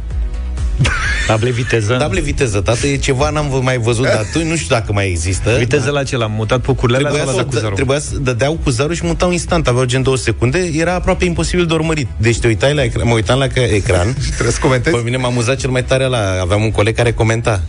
[1.28, 1.93] Table viteză.
[1.93, 5.10] Table viteză, tată, e ceva n-am vă- mai văzut de atunci, nu știu dacă mai
[5.10, 5.56] există.
[5.58, 6.17] Viteză la ce?
[6.17, 7.76] L-am mutat pucurile alea Trebuia sau să, la cu dă- zarul?
[7.76, 11.65] trebuia să dădeau cu zarul și mutau instant, aveau gen două secunde, era aproape imposibil
[11.65, 12.08] de urmărit.
[12.17, 14.95] Deci te uitai la ecran, mă uitam la ca- ecran, Trebuie să comentezi?
[14.95, 17.62] pe mine m-a amuzat cel mai tare la, aveam un coleg care comenta.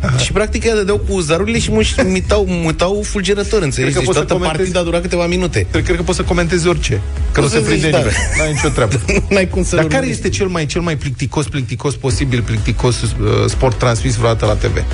[0.24, 3.92] Și practic ea dădeau cu zarurile și mă mutau, mutau fulgerător, înțelegi?
[3.92, 5.66] Cred că Deci poți să toată comentezi- partida dura câteva minute.
[5.70, 7.00] Cred, cred că poți să comentezi orice.
[7.32, 7.98] Că nu Poți se să prinde zici, da.
[7.98, 8.16] nimeni.
[8.38, 9.00] N-ai nicio treabă.
[9.34, 10.26] N-ai cum să Dar nu care urmărești.
[10.26, 13.08] este cel mai, cel mai plicticos, plicticos posibil, plicticos uh,
[13.48, 14.84] sport transmis vreodată la TV?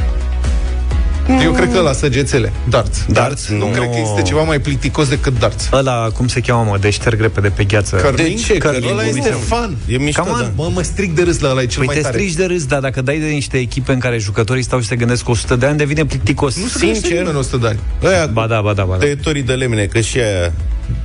[1.42, 3.04] Eu cred că la săgețele, darts.
[3.08, 3.48] Darts?
[3.48, 3.64] Nu, Nu.
[3.66, 5.68] cred că este ceva mai plicticos decât darts.
[5.72, 7.96] Ăla, cum se cheamă, mă, de șterg repede pe gheață.
[7.96, 8.38] Curling?
[8.38, 8.58] ce?
[8.58, 8.82] Curling?
[8.84, 8.90] Curling?
[8.98, 9.76] Ăla este fun.
[9.86, 10.40] E mișto, Come on.
[10.40, 10.50] da.
[10.62, 12.16] Mă, mă stric de râs la ăla, e cel Păi mai te tare.
[12.16, 14.96] strici de râs, dar dacă dai de niște echipe în care jucătorii stau și se
[14.96, 16.56] gândesc 100 de ani, devine plicticos.
[16.56, 17.18] Nu se gândește Sincer.
[17.18, 17.78] nimeni 100 de ani.
[18.02, 18.98] Ăia Ba da, ba da, ba da.
[18.98, 20.52] tăietorii de lemne, că și aia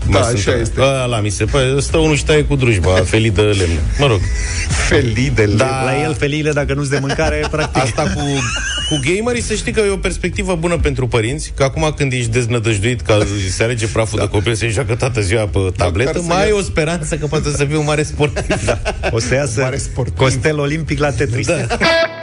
[0.09, 0.81] Da, mai sunt așa este.
[1.03, 3.79] Ăla mi se pare, stă unul și taie cu drujba, felii de lemne.
[3.99, 4.19] Mă rog.
[4.87, 5.53] Felidele.
[5.55, 5.83] Da.
[5.83, 7.81] La el, feliile, dacă nu-s de mâncare, practic.
[7.81, 8.21] Asta cu,
[8.89, 12.29] cu gamerii, să știi că e o perspectivă bună pentru părinți, că acum când ești
[12.31, 14.23] deznădăjduit că se alege praful da.
[14.25, 17.15] de copil, se joacă toată ziua pe tabletă, Măcar să mai ia- ai o speranță
[17.15, 18.65] că poate să fie un mare sportiv.
[18.65, 18.81] Da.
[19.11, 20.15] O să iasă Mare sportiv.
[20.17, 21.47] Costel Olimpic la Tetris.
[21.47, 21.55] Da.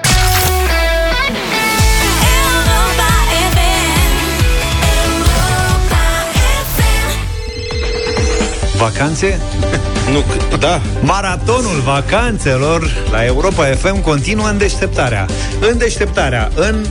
[8.78, 9.40] Vacanțe?
[10.12, 15.26] Nu, că- da, Maratonul vacanțelor la Europa FM continuă în deșteptarea.
[15.70, 16.86] În deșteptarea, în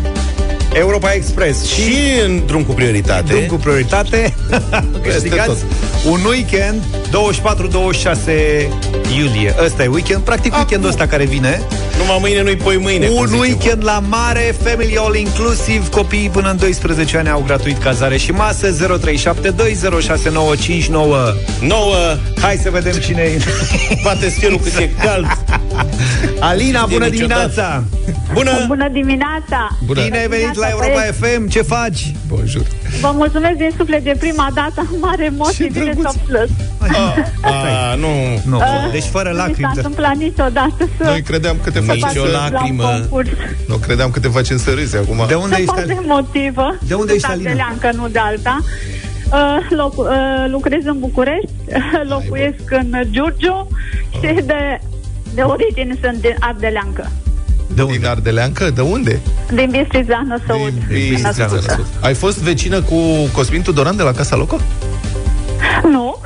[0.73, 3.23] Europa Express și și în drum cu prioritate.
[3.27, 4.33] drum cu prioritate
[5.03, 5.63] câștigați
[6.09, 6.87] un weekend 24-26
[9.17, 9.55] iulie.
[9.65, 11.61] Ăsta e weekend, practic weekendul ăsta care vine.
[11.97, 13.05] Numai mâine nu-i poi mâine.
[13.05, 17.43] cum Un zice weekend la mare, family all inclusive, copiii până în 12 ani au
[17.45, 18.75] gratuit cazare și masă 0372069599.
[21.61, 21.95] Nouă,
[22.41, 23.37] Hai să vedem cine e.
[24.03, 25.25] bate sferul cât e cald.
[26.39, 27.47] Alina, bună niciodată.
[27.49, 27.83] dimineața!
[28.33, 28.51] Bună!
[28.67, 29.77] Bună dimineața!
[29.85, 30.01] Bună.
[30.03, 31.17] Bine ai venit la dimineața, Europa băieți.
[31.19, 32.11] FM, ce faci?
[32.27, 32.65] Bonjour.
[33.01, 36.03] Vă mulțumesc din suflet de prima dată, am mare emoții, Ce bine drăguț.
[36.11, 36.49] s-o plus.
[37.41, 38.07] A, nu.
[38.45, 39.69] Nu, Uh, deci fără Nu mi s-a lacrimi.
[39.73, 42.31] de- întâmplat niciodată să Noi credeam că te Nici facem o să...
[42.31, 42.83] la un lacrimă.
[42.83, 43.29] concurs.
[43.67, 45.23] Nu, credeam că te facem să râzi acum.
[45.27, 45.65] De unde Sunt ești?
[45.65, 46.01] foarte Alina?
[46.13, 46.77] emotivă.
[46.87, 47.49] De unde Sunt ești, Alina?
[47.49, 48.59] ardeleancă, nu de alta.
[49.31, 50.05] Uh, loc, uh,
[50.47, 51.51] lucrez în București,
[52.13, 53.67] locuiesc în Giurgiu
[54.11, 54.79] și de,
[55.37, 57.09] de origine sunt de ardeleancă.
[57.75, 57.97] De unde?
[57.97, 58.69] Din Ardeleancă?
[58.69, 59.19] De unde?
[59.53, 60.71] Din Bistrița, Năsăud.
[60.71, 61.61] Din Bistrița, Năsăud.
[61.63, 61.85] Năsăud.
[62.01, 62.95] Ai fost vecină cu
[63.33, 64.57] Cosmin Tudoran de la Casa Loco?
[65.91, 66.21] Nu.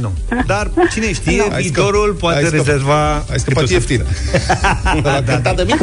[0.00, 0.12] Nu.
[0.46, 3.12] Dar cine știe, Ai viitorul scăp- poate ai scăp- rezerva...
[3.14, 4.04] Ai câte scăpat o să- ieftină.
[5.02, 5.80] Da, da, da, de mic?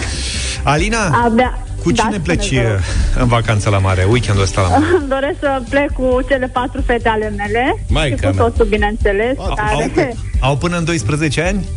[0.64, 1.60] Alina, Abia.
[1.84, 3.22] cu Da, cine pleci spuneți, vă rog.
[3.22, 4.84] în vacanță la mare, weekendul ăsta la mare?
[5.00, 8.46] Îmi doresc să plec cu cele patru fete ale mele Maica și cu mea.
[8.46, 9.38] soțul, bineînțeles.
[9.38, 11.68] Au, care, au până în 12 ani?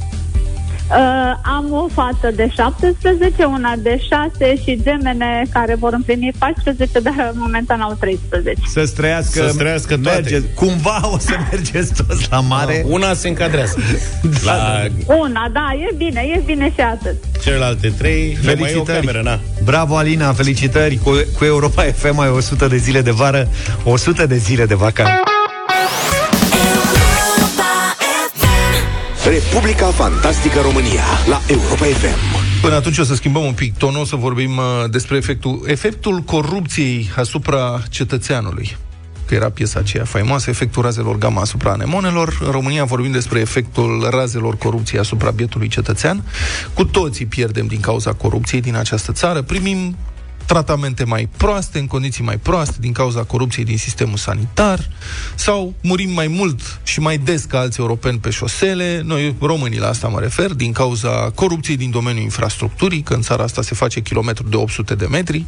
[0.90, 4.00] Uh, am o fată de 17, una de
[4.38, 8.62] 6 și gemene care vor împlini 14, dar momentan au 13.
[8.66, 10.20] Să-ți trăiască, Să-ți trăiască toate.
[10.20, 12.84] mergeți, Cumva o să mergeți toți la mare.
[12.88, 13.76] Una se încadrează.
[14.44, 17.14] La Una, da, e bine, e bine și atât.
[17.42, 18.98] celelalte trei, le mai e o Felicitări.
[19.06, 19.38] cameră, na.
[19.64, 20.96] Bravo, Alina, felicitări!
[20.96, 23.48] Cu, cu Europa FM ai 100 de zile de vară,
[23.84, 25.12] 100 de zile de vacanță.
[29.30, 32.60] Republica Fantastică România la Europa FM.
[32.62, 36.18] Până atunci o să schimbăm un pic tonul, o să vorbim uh, despre efectul, efectul
[36.18, 38.76] corupției asupra cetățeanului.
[39.26, 42.38] Că era piesa aceea faimoasă, efectul razelor gamma asupra anemonelor.
[42.44, 46.22] În România vorbim despre efectul razelor corupției asupra bietului cetățean.
[46.74, 49.42] Cu toții pierdem din cauza corupției din această țară.
[49.42, 49.96] Primim
[50.50, 54.90] tratamente mai proaste, în condiții mai proaste, din cauza corupției din sistemul sanitar,
[55.34, 59.88] sau murim mai mult și mai des ca alți europeni pe șosele, noi românii la
[59.88, 64.00] asta mă refer, din cauza corupției din domeniul infrastructurii, că în țara asta se face
[64.00, 65.44] kilometru de 800 de metri,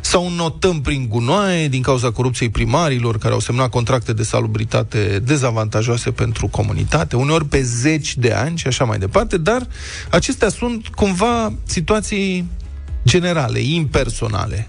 [0.00, 6.10] sau notăm prin gunoaie, din cauza corupției primarilor, care au semnat contracte de salubritate dezavantajoase
[6.10, 9.66] pentru comunitate, uneori pe zeci de ani și așa mai departe, dar
[10.10, 12.56] acestea sunt cumva situații
[13.08, 14.68] generale, impersonale.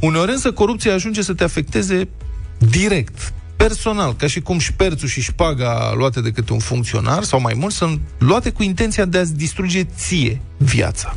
[0.00, 2.08] Uneori însă corupția ajunge să te afecteze
[2.58, 7.54] direct, personal, ca și cum șperțul și șpaga luate de câte un funcționar sau mai
[7.56, 11.16] mult sunt luate cu intenția de a-ți distruge ție viața.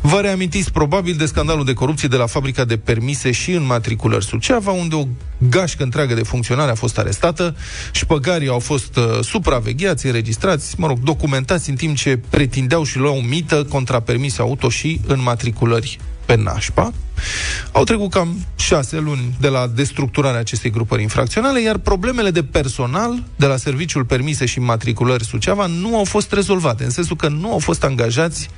[0.00, 4.24] Vă reamintiți probabil de scandalul de corupție de la fabrica de permise și în matriculări
[4.24, 5.06] Suceava, unde o
[5.38, 7.56] gașcă întreagă de funcționari a fost arestată,
[7.92, 13.20] șpăgarii au fost uh, supravegheați, înregistrați, mă rog, documentați în timp ce pretindeau și luau
[13.20, 16.92] mită contra permise auto și în matriculări pe nașpa.
[17.72, 23.22] Au trecut cam șase luni de la destructurarea acestei grupări infracționale, iar problemele de personal
[23.36, 27.52] de la Serviciul Permise și Matriculări Suceava nu au fost rezolvate, în sensul că nu
[27.52, 28.48] au fost angajați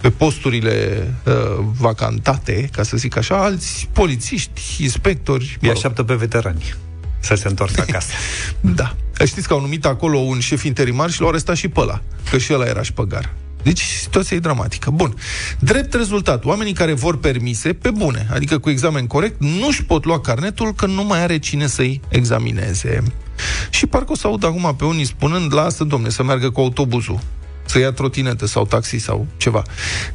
[0.00, 1.32] pe posturile uh,
[1.78, 5.44] vacantate, ca să zic așa, alți polițiști, inspectori.
[5.44, 5.70] mă Îi rog.
[5.76, 6.74] așteaptă pe veterani
[7.20, 8.12] să se întoarcă acasă.
[8.60, 8.96] Da.
[9.24, 12.38] Știți că au numit acolo un șef interimar și l-au arestat și pe ăla, că
[12.38, 13.32] și ăla era șpăgar.
[13.62, 14.90] Deci situația e dramatică.
[14.90, 15.14] Bun.
[15.58, 20.20] Drept rezultat, oamenii care vor permise, pe bune, adică cu examen corect, nu-și pot lua
[20.20, 23.02] carnetul că nu mai are cine să-i examineze.
[23.70, 27.18] Și parcă o să aud acum pe unii spunând, lasă, domne, să meargă cu autobuzul.
[27.70, 29.62] Să ia trotinete sau taxi sau ceva.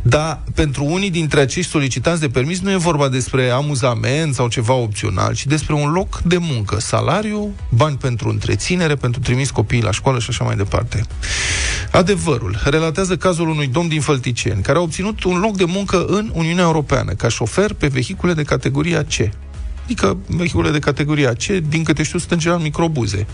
[0.02, 4.74] Dar pentru unii dintre acești solicitanți de permis nu e vorba despre amuzament sau ceva
[4.74, 9.92] opțional, ci despre un loc de muncă, salariu, bani pentru întreținere, pentru trimis copiii la
[9.92, 11.06] școală și așa mai departe.
[11.92, 16.32] Adevărul relatează cazul unui domn din Fălticeni, care a obținut un loc de muncă în
[16.34, 19.30] Uniunea Europeană, ca șofer pe vehicule de categoria C.
[19.84, 23.28] Adică vehicule de categoria C, din câte știu, sunt în general microbuze.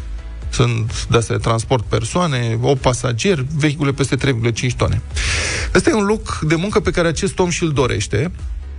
[0.51, 5.01] Sunt de astea de transport persoane, o pasager, vehicule peste 3,5 tone.
[5.75, 8.31] Ăsta e un loc de muncă pe care acest om și-l dorește,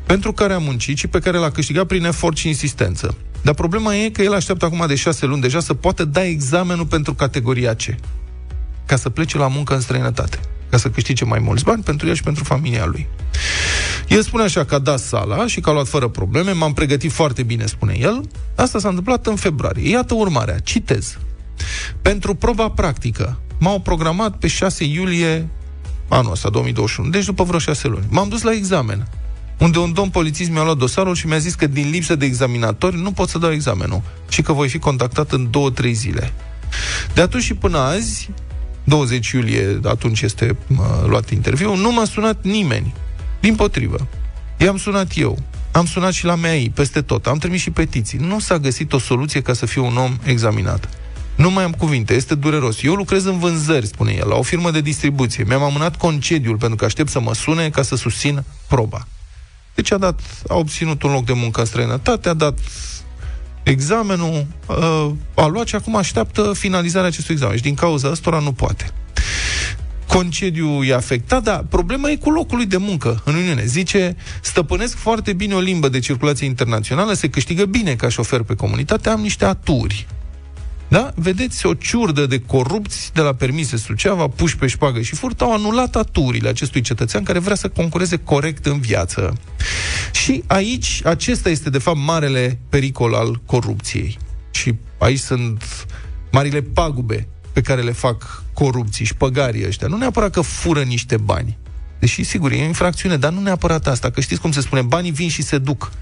[0.06, 3.16] pentru care a muncit și pe care l-a câștigat prin efort și insistență.
[3.42, 6.86] Dar problema e că el așteaptă acum de șase luni deja să poată da examenul
[6.86, 7.82] pentru categoria C,
[8.86, 12.14] ca să plece la muncă în străinătate, ca să câștige mai mulți bani pentru el
[12.14, 13.08] și pentru familia lui.
[14.08, 17.12] El spune așa că a dat sala și că a luat fără probleme, m-am pregătit
[17.12, 18.28] foarte bine, spune el.
[18.54, 19.88] Asta s-a întâmplat în februarie.
[19.88, 21.18] Iată urmarea, citez.
[22.02, 25.48] Pentru proba practică, m-au programat pe 6 iulie
[26.08, 28.04] anul ăsta, 2021, deci după vreo 6 luni.
[28.08, 29.08] M-am dus la examen,
[29.58, 33.00] unde un domn polițist mi-a luat dosarul și mi-a zis că din lipsă de examinatori
[33.00, 35.50] nu pot să dau examenul și că voi fi contactat în
[35.82, 36.32] 2-3 zile.
[37.14, 38.30] De atunci și până azi,
[38.84, 42.94] 20 iulie, atunci este mă, luat interviu, nu m-a sunat nimeni.
[43.40, 44.08] Din potrivă.
[44.58, 45.38] I-am sunat eu.
[45.72, 47.26] Am sunat și la MEI, peste tot.
[47.26, 48.18] Am trimis și petiții.
[48.18, 50.88] Nu s-a găsit o soluție ca să fiu un om examinat.
[51.34, 52.82] Nu mai am cuvinte, este dureros.
[52.82, 55.44] Eu lucrez în vânzări, spune el, la o firmă de distribuție.
[55.44, 59.06] Mi-am amânat concediul pentru că aștept să mă sune ca să susțin proba.
[59.74, 62.58] Deci a dat, a obținut un loc de muncă în străinătate, a dat
[63.62, 67.56] examenul, uh, a luat și acum așteaptă finalizarea acestui examen.
[67.56, 68.90] Și din cauza ăstora nu poate.
[70.06, 73.64] Concediu e afectat, dar problema e cu locul lui de muncă în Uniune.
[73.64, 78.54] Zice, stăpânesc foarte bine o limbă de circulație internațională, se câștigă bine ca șofer pe
[78.54, 80.06] comunitate, am niște aturi.
[80.92, 81.12] Da?
[81.14, 85.52] Vedeți, o ciurdă de corupți de la permise Suceava, puși pe șpagă și furt, au
[85.52, 89.32] anulat aturile acestui cetățean care vrea să concureze corect în viață.
[90.12, 94.18] Și aici, acesta este de fapt marele pericol al corupției.
[94.50, 95.86] Și aici sunt
[96.32, 99.88] marile pagube pe care le fac corupții și șpăgarii ăștia.
[99.88, 101.58] Nu neapărat că fură niște bani.
[102.02, 105.10] Deși, sigur, e o infracțiune, dar nu neapărat asta, că știți cum se spune, banii
[105.10, 105.92] vin și se duc.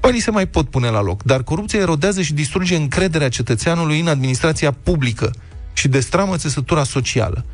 [0.00, 4.06] Banii se mai pot pune la loc, dar corupția erodează și distruge încrederea cetățeanului în
[4.06, 5.34] administrația publică
[5.72, 7.44] și destramă țesătura socială.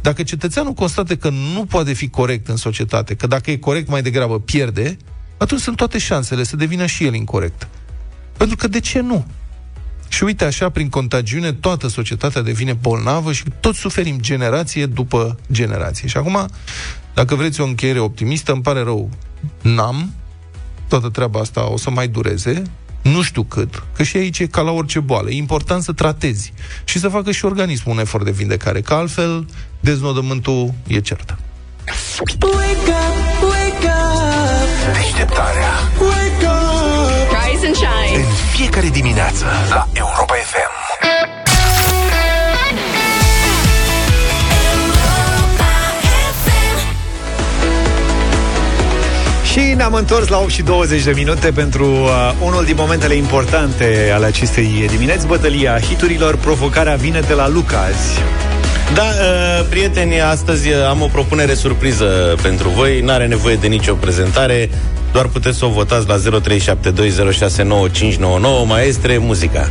[0.00, 4.02] Dacă cetățeanul constată că nu poate fi corect în societate, că dacă e corect mai
[4.02, 4.96] degrabă pierde,
[5.36, 7.68] atunci sunt toate șansele să devină și el incorrect.
[8.36, 9.26] Pentru că de ce nu?
[10.08, 16.08] Și uite așa, prin contagiune, toată societatea devine bolnavă și toți suferim generație după generație.
[16.08, 16.48] Și acum,
[17.14, 19.10] dacă vreți o încheiere optimistă, îmi pare rău,
[19.62, 20.12] n-am,
[20.88, 22.62] toată treaba asta o să mai dureze,
[23.02, 25.30] nu știu cât, că și aici e ca la orice boală.
[25.30, 26.52] E important să tratezi
[26.84, 29.46] și să facă și organismul un efort de vindecare, că altfel
[29.80, 31.36] deznodământul e cert.
[34.94, 35.72] Deșteptarea
[37.32, 38.16] Rise and shine.
[38.16, 40.31] În fiecare dimineață La Europa
[49.52, 54.10] Și ne-am întors la 8 și 20 de minute pentru uh, unul din momentele importante
[54.14, 58.18] ale acestei dimineți, bătălia hiturilor, provocarea vine de la Luca azi.
[58.94, 63.00] Da, uh, prieteni, astăzi uh, am o propunere surpriză pentru voi.
[63.00, 64.70] N-are nevoie de nicio prezentare,
[65.12, 66.20] doar puteți să o votați la 0372069599.
[68.66, 69.70] Maestre, muzica.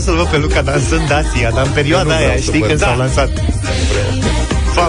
[0.00, 2.42] Vreau să-l văd pe Luca dansând Dacia, dar în perioada Eu nu aia, vreau să
[2.42, 2.86] știi, văd, când da.
[2.86, 3.30] s-au lansat.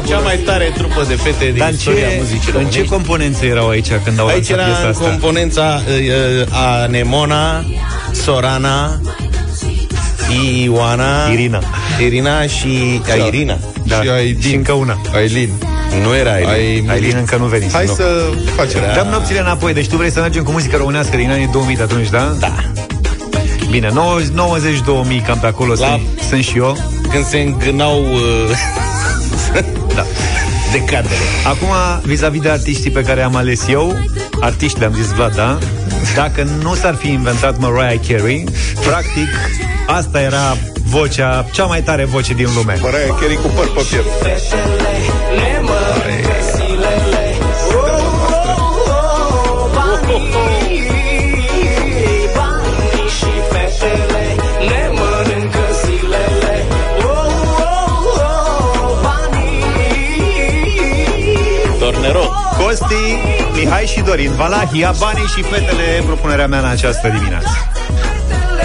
[0.08, 2.88] Cea mai tare trupă de fete din Dar în istoria ce, muzicii în ce românești.
[2.88, 5.04] componențe erau aici când au Aici lansat era piesa în asta?
[5.04, 6.47] componența uh, uh,
[6.84, 7.65] Anemona,
[8.12, 9.00] Sorana,
[10.63, 11.63] Ioana, Irina.
[12.00, 13.58] Irina și a, Irina.
[13.86, 14.50] Da, Și Aidin.
[14.50, 15.02] și încă una.
[15.13, 15.50] Ailin.
[16.04, 16.52] Nu era Irina.
[16.52, 17.71] Ai, Ailin încă nu veni.
[17.71, 18.04] Hai să
[18.56, 18.82] facem.
[18.95, 21.82] Dăm nopțile înapoi, deci tu vrei să mergem cu muzică românească din anii 2000 de
[21.82, 22.36] atunci, da?
[22.39, 22.54] Da.
[23.71, 26.77] Bine, 90-2000 cam pe acolo La- sunt, sunt și eu.
[27.12, 28.49] Când se îngânau uh,
[29.95, 30.05] Da.
[30.71, 31.13] decadele.
[31.45, 31.67] Acum,
[32.03, 33.99] vis-a-vis de artiștii pe care am ales eu,
[34.39, 35.57] artiști le-am zis Vlad, da?
[36.15, 38.43] Dacă nu s-ar fi inventat Mariah Carey,
[38.86, 39.27] practic,
[39.88, 42.77] asta era vocea, cea mai tare voce din lume.
[42.81, 44.07] Mariah Carey cu păr pe piept.
[62.71, 63.03] Costi,
[63.53, 67.49] Mihai și Dorin Valahia, banii și fetele, propunerea mea în această dimineață.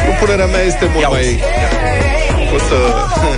[0.04, 1.20] Propunerea mea este mult Ia mai...
[1.20, 1.38] uzi.
[2.54, 2.78] O să,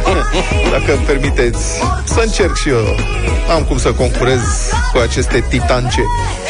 [0.73, 1.65] dacă îmi permiteți,
[2.05, 2.97] să încerc și eu.
[3.55, 4.41] Am cum să concurez
[4.93, 6.03] cu aceste titance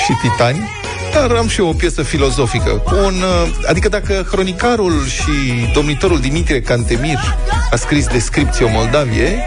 [0.05, 0.71] și titani.
[1.13, 2.71] Dar am și eu o piesă filozofică.
[2.71, 7.37] Cu un, uh, adică dacă cronicarul și domnitorul Dimitrie Cantemir
[7.71, 9.43] a scris Descriptio Moldavie,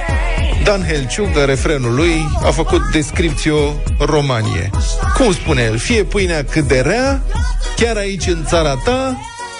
[0.63, 4.69] Dan Helciug, în refrenul lui, a făcut Descriptio Romanie.
[5.17, 5.77] Cum spune el?
[5.77, 7.21] Fie pâinea cât de rea,
[7.75, 9.17] chiar aici în țara ta,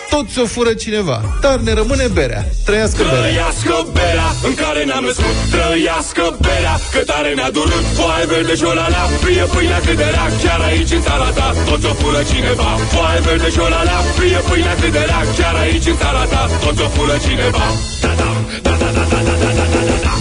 [0.10, 2.44] tot ți-o fură cineva, dar ne rămâne berea.
[2.66, 3.20] Trăiască berea.
[3.20, 8.66] Trăiască berea în care ne-am născut Trăiască berea, că tare ne-a durut Foaie verde și
[8.72, 12.70] olalea, fie pâinea cât de rea Chiar aici în țara ta, tot o fură cineva
[12.94, 16.78] Foaie verde și olalea, fie pâinea cât de rea Chiar aici în țara ta, tot
[16.86, 17.66] o fură cineva
[18.04, 18.30] Da-da,
[18.66, 20.12] da-da-da-da-da-da-da-da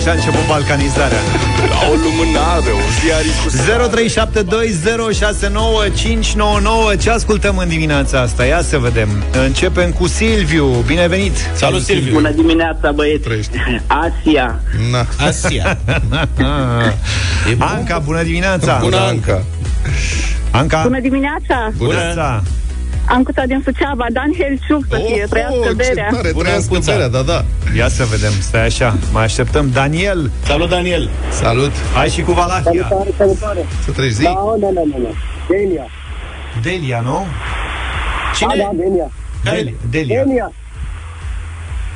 [0.00, 1.18] Așa a început balcanizarea.
[1.68, 3.48] La o lumânare, un ziarist cu
[6.94, 8.44] 0372069599 Ce ascultăm în dimineața asta?
[8.44, 9.08] Ia să vedem.
[9.46, 10.66] Începem cu Silviu.
[10.66, 11.32] Bine venit!
[11.54, 12.12] Salut, Silviu.
[12.12, 13.22] Bună dimineața, băieți!
[13.22, 13.50] Trăiești.
[13.86, 14.60] Asia.
[14.90, 15.06] Na.
[15.26, 15.78] Asia.
[17.50, 17.66] E bun.
[17.66, 18.78] Anca, bună dimineața!
[18.82, 19.42] Bună, Anca.
[20.50, 21.72] Anca, Bună dimineața!
[21.76, 22.42] bună!
[23.10, 23.14] Dimineața.
[23.14, 26.08] Ancuța din Suceava, Dan Helciuc să fie, trăiască Oh, ce berea.
[26.10, 26.92] tare, Bună, trăiască Ancuța.
[26.92, 27.44] berea, da, da.
[27.76, 31.10] Ia să vedem, stai așa, mai așteptăm Daniel, Salut, Daniel.
[31.30, 31.72] Salut.
[31.94, 32.86] hai și cu Valahia
[33.18, 33.66] salutare!
[33.84, 34.22] Să treci zi.
[34.22, 35.12] Da, nu, nu, nu, nu.
[35.48, 35.86] Delia.
[36.62, 37.26] Delia, nu?
[38.40, 39.08] Da, da, Delia.
[39.44, 40.22] Delia, Delia.
[40.24, 40.52] Delia,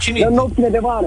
[0.00, 0.18] Cine?
[0.20, 1.06] dăm nopțile de vară.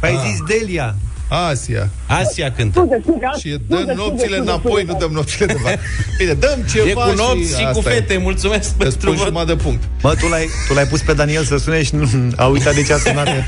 [0.00, 0.94] Păi ai zis Delia
[1.30, 1.88] Asia.
[2.06, 2.78] Asia cântă.
[2.80, 5.78] Scuze, scuze, Și scuze, dăm scuze, nopțile scuze, înapoi, scuze, nu dăm nopțile de vară.
[6.18, 7.94] Bine, dăm ceva E cu nopți și, cu asta e.
[7.94, 8.16] fete.
[8.22, 9.26] Mulțumesc Îți pentru spun vot.
[9.26, 9.82] jumătate de punct.
[10.02, 12.82] Mă, tu l-ai, tu l-ai pus pe Daniel să sune și nu a uitat de
[12.82, 13.28] ce a sunat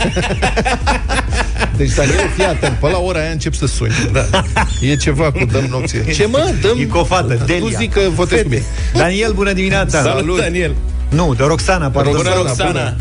[1.76, 3.92] Deci, Daniel, fii atent, pe la ora aia încep să suni.
[4.12, 4.42] Da.
[4.80, 6.12] E ceva cu dăm nopțile.
[6.12, 6.52] Ce mă?
[6.60, 6.78] Dăm...
[6.78, 8.62] E cu o fată, Tu Delia zic că votezi cu mine.
[8.94, 10.74] Daniel, bună dimineața Salut, Daniel.
[11.08, 12.70] Nu, de Roxana, pardon Bună, Roxana, Roxana.
[12.70, 12.96] bună.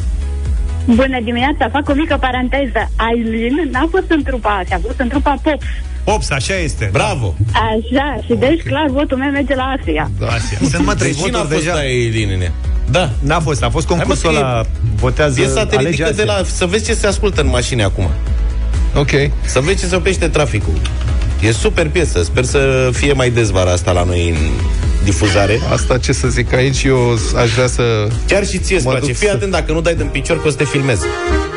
[0.85, 2.89] Bună dimineața, fac o mică paranteză.
[2.95, 5.61] Aileen n-a fost în trupa asta, a fost în trupa Pop.
[6.03, 7.35] Ops, așa este Bravo.
[7.53, 10.11] Așa, și deci clar votul meu merge la Asia.
[10.19, 10.25] Da.
[10.25, 10.57] Asia.
[10.69, 12.51] Sunt mă trei Deci cine a voturi fost deja aia din ea?
[12.91, 13.09] Da.
[13.19, 14.65] N-a fost, a fost concursul Hai, mă, ăla
[14.95, 16.37] Votează Piesa te alege ridică de Asia.
[16.37, 16.43] la...
[16.43, 18.09] Să vezi ce se ascultă în mașini acum.
[18.95, 19.09] Ok.
[19.45, 20.73] Să vezi ce se oprește traficul.
[21.41, 22.23] E super piesă.
[22.23, 24.35] Sper să fie mai des vara asta la noi în
[25.03, 25.59] difuzare.
[25.71, 28.07] Asta ce să zic aici, eu aș vrea să...
[28.27, 29.05] Chiar și ție îți Mă place.
[29.05, 30.99] duc Fii să- atent dacă nu dai din picior că o să te filmez.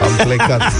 [0.02, 0.62] Am plecat.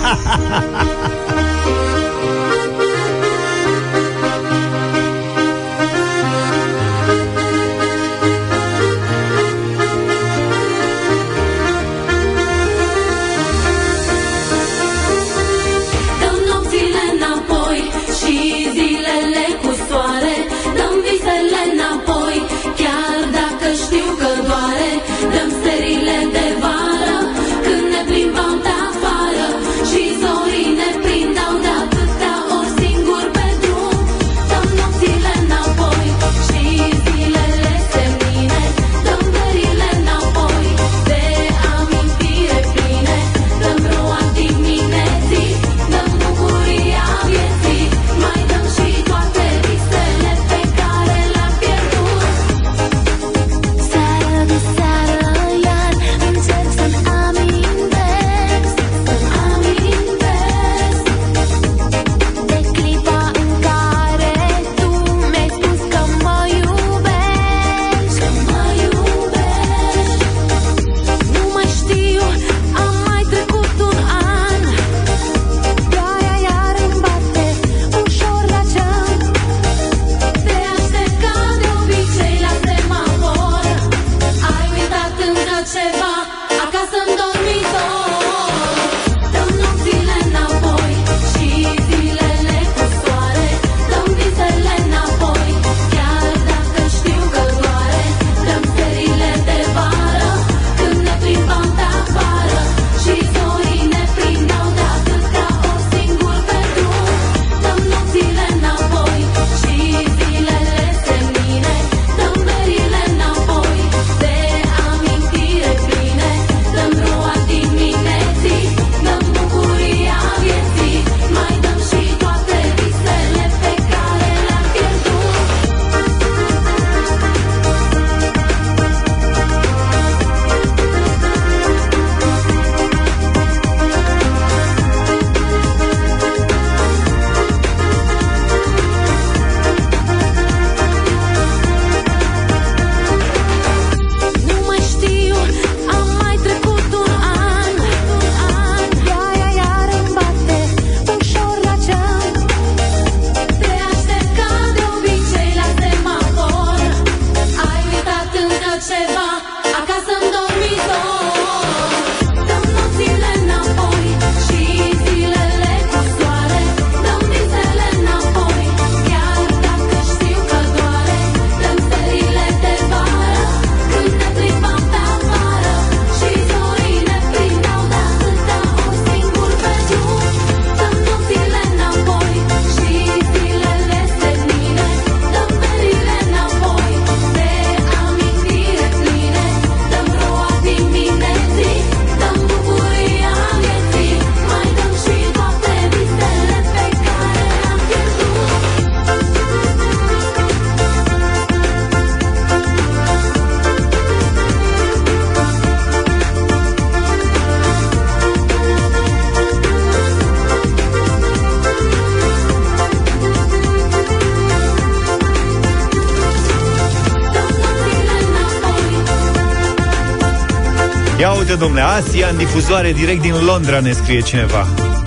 [221.65, 224.67] domnule, Asia în difuzoare direct din Londra, ne scrie cineva.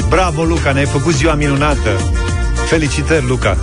[0.10, 1.90] Bravo, Luca, ne-ai făcut ziua minunată.
[2.70, 3.58] Felicitări, Luca.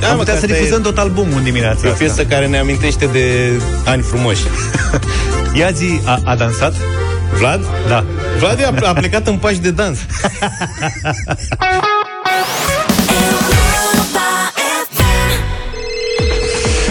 [0.00, 1.92] Da, Am mă, putea că să asta difuzăm e- tot albumul în dimineața E o
[1.92, 2.04] asta.
[2.04, 3.50] piesă care ne amintește de
[3.84, 4.42] ani frumoși.
[5.58, 6.74] Ia zi, a, a dansat?
[7.38, 7.60] Vlad?
[7.88, 8.04] Da.
[8.38, 9.98] Vlad a, a plecat în pași de dans.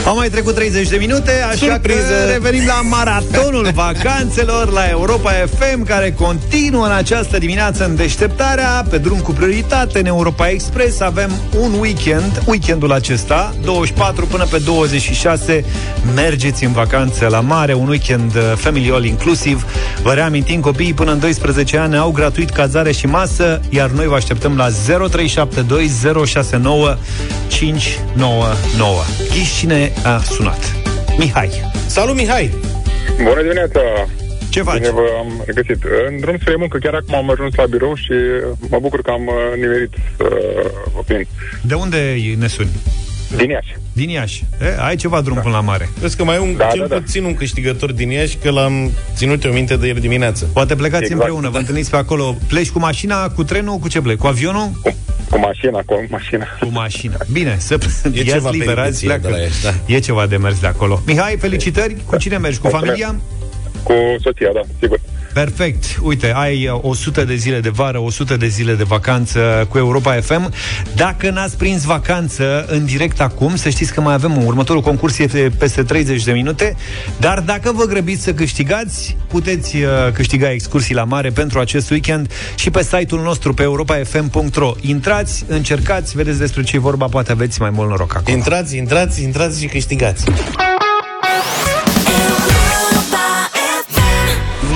[0.06, 2.00] Au mai trecut 30 de minute, așa Surpriză!
[2.26, 8.86] că revenim la maratonul vacanțelor la Europa FM, care continuă în această dimineață în deșteptarea,
[8.90, 11.00] pe drum cu prioritate în Europa Express.
[11.00, 15.66] Avem un weekend, weekendul acesta, 24 până pe 26,
[16.16, 19.66] mergeți în vacanță la mare, un weekend uh, family all inclusiv.
[20.04, 24.16] Vă reamintim, copiii până în 12 ani au gratuit cazare și masă, iar noi vă
[24.16, 24.68] așteptăm la
[25.10, 25.92] 0372
[26.26, 26.98] 069
[27.48, 29.04] 599.
[29.30, 30.76] Ghiși cine a sunat?
[31.18, 31.50] Mihai.
[31.88, 32.50] Salut, Mihai!
[33.24, 33.80] Bună dimineața!
[34.50, 34.78] Ce faci?
[34.78, 35.84] Bine v-am regăsit.
[36.10, 38.14] În drum spre muncă, chiar acum am ajuns la birou și
[38.70, 40.26] mă bucur că am uh, nimerit să
[40.94, 41.26] vă prind.
[41.62, 42.70] De unde ne suni?
[43.36, 43.76] Din Iași.
[43.94, 44.46] Din Iași.
[44.62, 45.42] E, ai ceva drum da.
[45.42, 45.90] până la mare.
[46.00, 46.96] Vezi că mai e un, Da, cel da, da.
[46.96, 50.46] puțin un câștigător din Iași, că l-am ținut eu minte de ieri dimineață.
[50.54, 51.22] Poate plecați Exact.
[51.22, 52.36] împreună, vă întâlniți pe acolo.
[52.48, 54.18] Pleci cu mașina, cu trenul, cu ce pleci?
[54.18, 54.72] Cu avionul?
[54.82, 54.96] Cu,
[55.30, 56.46] cu mașina, cu mașina.
[56.60, 57.16] Cu mașina.
[57.32, 57.78] Bine, să
[58.14, 59.22] E iați ceva liber, azi peripeție pleacă.
[59.22, 59.74] de la Iași, da.
[59.86, 61.02] E ceva de mers de acolo.
[61.06, 61.96] Mihai, felicitări.
[62.06, 62.60] Cu cine mergi?
[62.60, 63.02] Cu Mulțumesc.
[63.02, 63.22] familia?
[63.84, 65.00] Cu soția, da, sigur.
[65.36, 66.00] Perfect.
[66.02, 70.14] Uite, ai uh, 100 de zile de vară, 100 de zile de vacanță cu Europa
[70.14, 70.54] FM.
[70.96, 75.18] Dacă n-ați prins vacanță în direct acum, să știți că mai avem un următorul concurs
[75.18, 76.76] este peste 30 de minute,
[77.20, 82.32] dar dacă vă grăbiți să câștigați, puteți uh, câștiga excursii la mare pentru acest weekend
[82.56, 84.72] și pe site-ul nostru pe europafm.ro.
[84.82, 88.36] Intrați, încercați, vedeți despre ce e vorba, poate aveți mai mult noroc acolo.
[88.36, 90.24] Intrați, intrați, intrați și câștigați.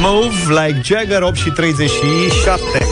[0.01, 2.85] Move like Jagger 8 și 37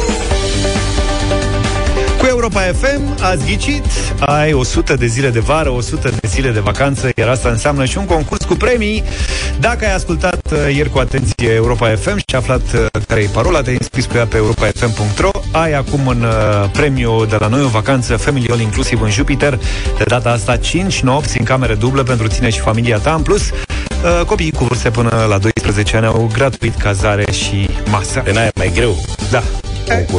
[2.17, 3.83] Cu Europa FM ați ghicit
[4.19, 7.97] Ai 100 de zile de vară 100 de zile de vacanță Iar asta înseamnă și
[7.97, 9.03] un concurs cu premii
[9.59, 13.61] Dacă ai ascultat uh, ieri cu atenție Europa FM Și aflat uh, care e parola
[13.61, 17.67] Te-ai înscris pe ea pe europafm.ro Ai acum un uh, premiu de la noi O
[17.67, 19.59] vacanță Family All inclusiv în Jupiter
[19.97, 23.41] De data asta 5 nopți în cameră dublă Pentru tine și familia ta În plus
[24.03, 28.19] Uh, copiii cu vârste până la 12 ani au gratuit cazare și masă.
[28.19, 28.95] Pe n-aia e mai greu.
[29.31, 29.43] Da.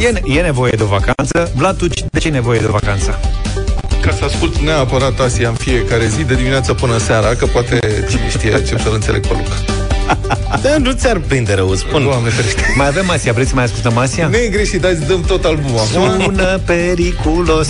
[0.00, 1.52] E, ne- e nevoie de o vacanță.
[1.54, 3.18] Vlad, tu de ce e nevoie de o vacanță?
[4.08, 7.78] Ca să ascult neapărat Asia în fiecare zi, de dimineața până seara, că poate
[8.10, 9.56] cine știe ce să-l înțeleg pe Luca.
[10.62, 12.02] Da, nu ți-ar prinde rău, spun.
[12.02, 12.74] Doamne ferește.
[12.76, 14.28] Mai avem Asia, vreți să mai ascultăm Asia?
[14.28, 16.22] Nu e greșit, hai să dăm tot albumul acum.
[16.22, 17.68] Sună periculos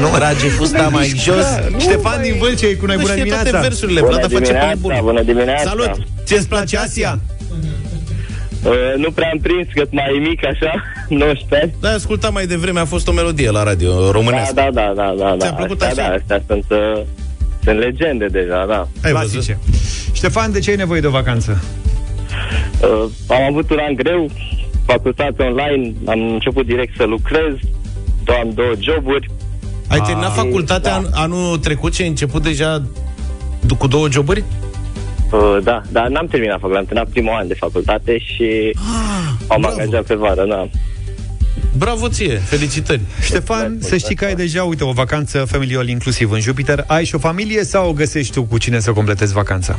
[0.00, 1.44] Nu, Trage fusta mai jos.
[1.78, 4.66] Ștefan din Vâlcea e cu noi, Nu bună știe toate dimineața versurile, Vlad face pe
[4.68, 5.00] nebune.
[5.02, 5.68] bună dimineața.
[5.68, 5.90] Salut!
[6.26, 7.18] Ce-ți place Asia?
[8.64, 10.72] Uh, nu prea am prins, că mai mic așa,
[11.08, 11.74] 19 ani.
[11.80, 14.54] Da, ascultam mai devreme, a fost o melodie la radio Da, românească.
[14.54, 15.34] da, da, da, da.
[15.38, 15.44] da.
[15.46, 16.12] Ți-a plăcut astea, așa?
[16.26, 16.64] Da, astea sunt,
[16.96, 17.02] uh,
[17.64, 18.88] sunt legende deja, da.
[19.04, 19.30] Ai văzut?
[19.32, 19.58] Clasice.
[20.12, 21.62] Ștefan, de ce ai nevoie de o vacanță?
[22.82, 24.30] Uh, am avut un an greu,
[24.86, 27.54] facultate online, am început direct să lucrez,
[28.24, 29.30] două, am două joburi.
[29.88, 30.96] Ai terminat facultatea da.
[30.96, 32.82] an, anul trecut și ai început deja
[33.60, 34.44] du- cu două joburi?
[35.32, 38.76] Uh, da, dar n-am terminat facultate, am terminat primul an de facultate și
[39.48, 39.80] am bravo.
[39.80, 40.68] angajat pe vară, da.
[41.78, 43.00] Bravo ție, felicitări.
[43.22, 46.84] Ștefan, să știi că ai deja, uite, o vacanță family all inclusiv în Jupiter.
[46.86, 49.78] Ai și o familie sau o găsești tu cu cine să completezi vacanța?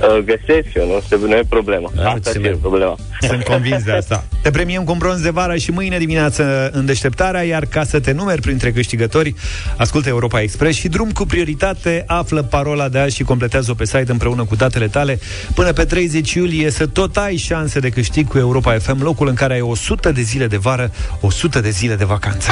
[0.00, 1.90] Uh, găsesc eu, nu, se, nu e problema.
[1.94, 2.96] Da, Asta ce și e mai- problema.
[3.20, 4.24] Sunt convins de asta.
[4.42, 8.00] Te premiem cu un bronz de vară și mâine dimineață în deșteptarea, iar ca să
[8.00, 9.34] te numeri printre câștigători,
[9.76, 14.06] ascultă Europa Express și drum cu prioritate, află parola de azi și completează-o pe site
[14.08, 15.18] împreună cu datele tale.
[15.54, 19.34] Până pe 30 iulie să tot ai șanse de câștig cu Europa FM, locul în
[19.34, 20.90] care ai 100 de zile de vară,
[21.20, 22.50] 100 de zile de vacanță.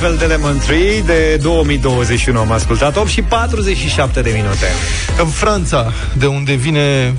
[0.00, 4.66] Altfel de Lemon Tree de 2021 am ascultat 8 și 47 de minute.
[5.20, 7.14] În Franța, de unde vine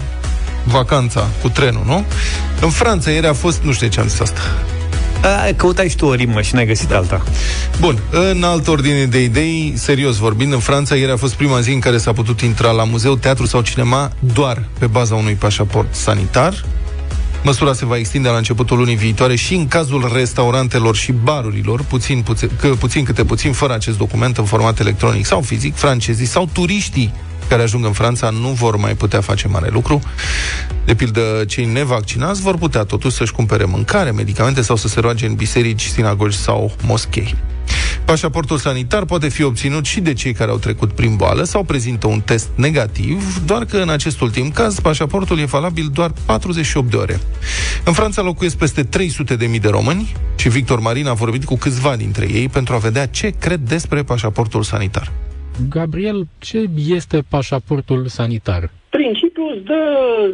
[0.64, 2.06] vacanța cu trenul, nu?
[2.62, 4.40] În Franța ieri a fost, nu știu de ce am zis asta.
[5.22, 7.24] A, căutai și tu o rimă și n-ai găsit alta.
[7.80, 11.72] Bun, în altă ordine de idei, serios vorbind, în Franța ieri a fost prima zi
[11.72, 15.96] în care s-a putut intra la muzeu, teatru sau cinema doar pe baza unui pașaport
[15.96, 16.66] sanitar.
[17.44, 22.22] Măsura se va extinde la începutul lunii viitoare și în cazul restaurantelor și barurilor, puțin,
[22.22, 26.50] puțin, că, puțin câte puțin, fără acest document în format electronic sau fizic, francezii sau
[26.54, 27.14] turiștii
[27.50, 30.02] care ajung în Franța nu vor mai putea face mare lucru.
[30.86, 35.26] De pildă, cei nevaccinați vor putea totuși să-și cumpere mâncare, medicamente sau să se roage
[35.26, 37.36] în biserici, sinagogi sau moschei.
[38.10, 42.08] Pașaportul sanitar poate fi obținut și de cei care au trecut prin boală sau prezintă
[42.08, 46.98] un test negativ, doar că în acest ultim caz pașaportul e valabil doar 48 de
[46.98, 47.18] ore.
[47.86, 51.56] În Franța locuiesc peste 300 de mii de români și Victor Marin a vorbit cu
[51.58, 55.12] câțiva dintre ei pentru a vedea ce cred despre pașaportul sanitar.
[55.70, 58.70] Gabriel, ce este pașaportul sanitar?
[58.90, 59.84] Principiul îți dă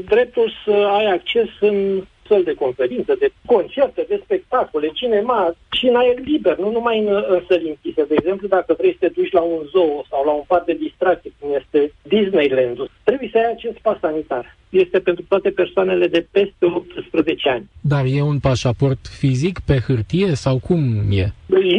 [0.05, 5.95] dreptul să ai acces în săl de conferință, de concerte, de spectacole, cinema și în
[5.95, 8.03] aer liber, nu numai în, în săli închise.
[8.11, 10.77] De exemplu, dacă vrei să te duci la un zoo sau la un parc de
[10.85, 14.57] distracție, cum este Disneyland, trebuie să ai acest pas sanitar.
[14.69, 17.69] Este pentru toate persoanele de peste 18 ani.
[17.81, 21.25] Dar e un pașaport fizic pe hârtie sau cum e?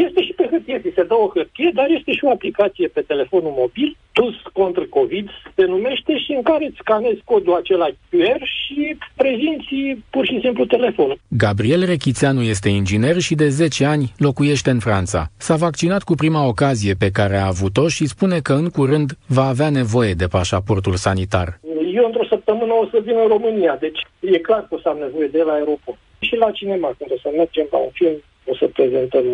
[0.06, 3.00] Este și pe hârtie, ți se dă o hârtie, dar este și o aplicație pe
[3.00, 5.26] telefonul mobil, TUS contra COVID
[5.56, 10.64] se numește și în care îți scanezi codul acela QR și prezinți pur și simplu
[10.64, 11.18] telefonul.
[11.28, 15.26] Gabriel Rechițeanu este inginer și de 10 ani locuiește în Franța.
[15.36, 19.46] S-a vaccinat cu prima ocazie pe care a avut-o și spune că în curând va
[19.46, 21.60] avea nevoie de pașaportul sanitar.
[21.94, 24.98] Eu într-o săptămână o să vin în România, deci e clar că o să am
[24.98, 25.98] nevoie de el la aeroport.
[26.18, 28.16] Și la cinema, când o să mergem la un film,
[28.50, 29.24] o să prezentăm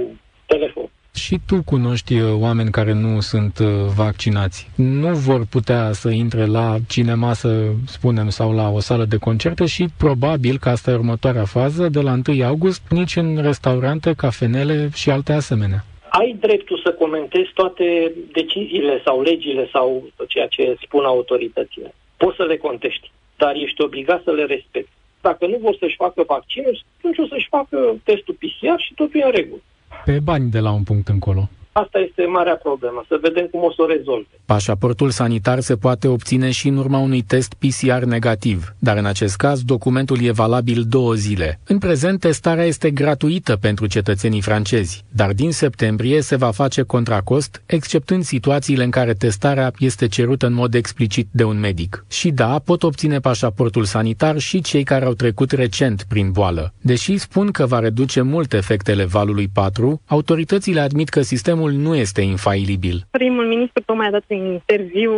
[0.46, 0.88] telefon.
[1.14, 4.68] Și tu cunoști uh, oameni care nu sunt uh, vaccinați.
[4.76, 9.66] Nu vor putea să intre la cinema, să spunem, sau la o sală de concerte
[9.66, 14.88] și probabil că asta e următoarea fază, de la 1 august, nici în restaurante, cafenele
[14.94, 15.84] și alte asemenea.
[16.08, 21.94] Ai dreptul să comentezi toate deciziile sau legile sau ceea ce spun autoritățile.
[22.16, 24.90] Poți să le contești, dar ești obligat să le respecti.
[25.20, 29.24] Dacă nu vor să-și facă vaccinul, atunci o să-și facă testul PCR și totul e
[29.24, 29.60] în regulă
[30.04, 31.48] pe bani de la un punct încolo.
[31.72, 34.28] Asta este marea problemă, să vedem cum o să o rezolve.
[34.44, 39.36] Pașaportul sanitar se poate obține și în urma unui test PCR negativ, dar în acest
[39.36, 41.60] caz documentul e valabil două zile.
[41.66, 47.20] În prezent, testarea este gratuită pentru cetățenii francezi, dar din septembrie se va face contra
[47.20, 52.04] cost, exceptând situațiile în care testarea este cerută în mod explicit de un medic.
[52.10, 56.72] Și da, pot obține pașaportul sanitar și cei care au trecut recent prin boală.
[56.80, 61.94] Deși spun că va reduce mult efectele valului 4, autoritățile admit că sistemul sistemul nu
[61.94, 63.06] este infailibil.
[63.10, 65.12] Primul ministru tocmai a dat un interviu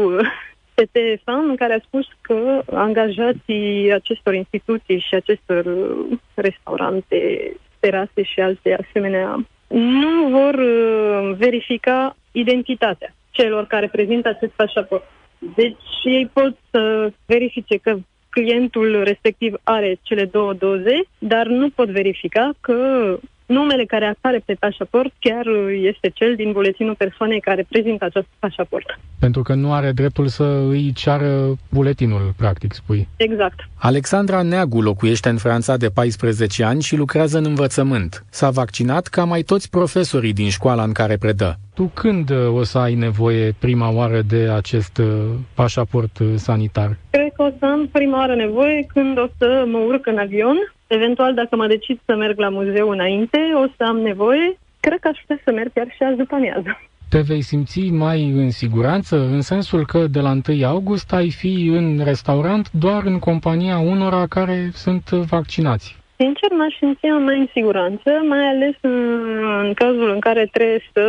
[0.75, 5.65] pe TF1 în care a spus că angajații acestor instituții și acestor
[6.35, 7.17] restaurante,
[7.81, 15.05] terase și alte asemenea nu vor uh, verifica identitatea celor care prezintă acest pașaport.
[15.55, 17.97] Deci ei pot să verifice că
[18.31, 22.77] clientul respectiv are cele două doze, dar nu pot verifica că
[23.47, 28.99] numele care apare pe pașaport chiar este cel din buletinul persoanei care prezintă acest pașaport.
[29.19, 33.09] Pentru că nu are dreptul să îi ceară buletinul, practic, spui.
[33.17, 33.69] Exact.
[33.79, 38.25] Alexandra Neagu locuiește în Franța de 14 ani și lucrează în învățământ.
[38.31, 41.59] S-a vaccinat ca mai toți profesorii din școala în care predă.
[41.75, 45.07] Tu când uh, o să ai nevoie prima oară de acest uh,
[45.55, 46.97] pașaport uh, sanitar?
[47.11, 50.57] Cred că o să am prima oară nevoie când o să mă urc în avion
[50.87, 54.59] Eventual, dacă mă decid să merg la muzeu înainte, o să am nevoie.
[54.81, 56.79] Cred că aș putea să merg chiar și azi după amiază.
[57.09, 61.67] Te vei simți mai în siguranță, în sensul că de la 1 august ai fi
[61.73, 65.97] în restaurant doar în compania unora care sunt vaccinați.
[66.17, 69.19] Sincer, m-aș simți mai în siguranță, mai ales în,
[69.65, 71.01] în cazul în care trebuie să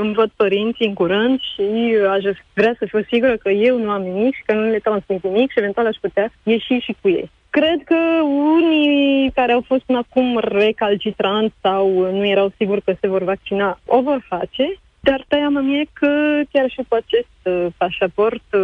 [0.00, 2.22] îmi văd părinții în curând și aș
[2.54, 5.50] vrea să fiu sigură că eu nu am nimic și că nu le transmit nimic
[5.50, 7.30] și eventual aș putea ieși și cu ei.
[7.50, 8.22] Cred că
[8.56, 13.78] unii care au fost până acum recalcitranți sau nu erau siguri că se vor vaccina,
[13.86, 16.08] o vor face, dar teama mie că
[16.52, 18.60] chiar și cu acest uh, pașaport, uh,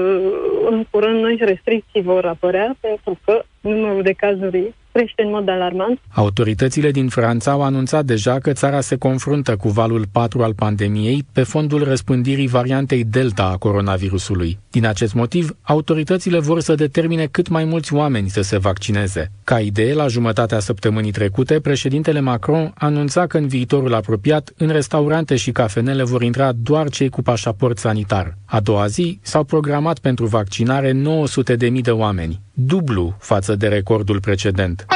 [0.70, 6.00] în curând noi restricții vor apărea, pentru că numărul de cazuri crește în mod alarmant.
[6.14, 11.22] Autoritățile din Franța au anunțat deja că țara se confruntă cu valul 4 al pandemiei
[11.32, 14.58] pe fondul răspândirii variantei Delta a coronavirusului.
[14.74, 19.30] Din acest motiv, autoritățile vor să determine cât mai mulți oameni să se vaccineze.
[19.44, 25.36] Ca idee, la jumătatea săptămânii trecute, președintele Macron anunța că în viitorul apropiat, în restaurante
[25.36, 28.36] și cafenele vor intra doar cei cu pașaport sanitar.
[28.44, 34.86] A doua zi s-au programat pentru vaccinare 900.000 de oameni, dublu față de recordul precedent.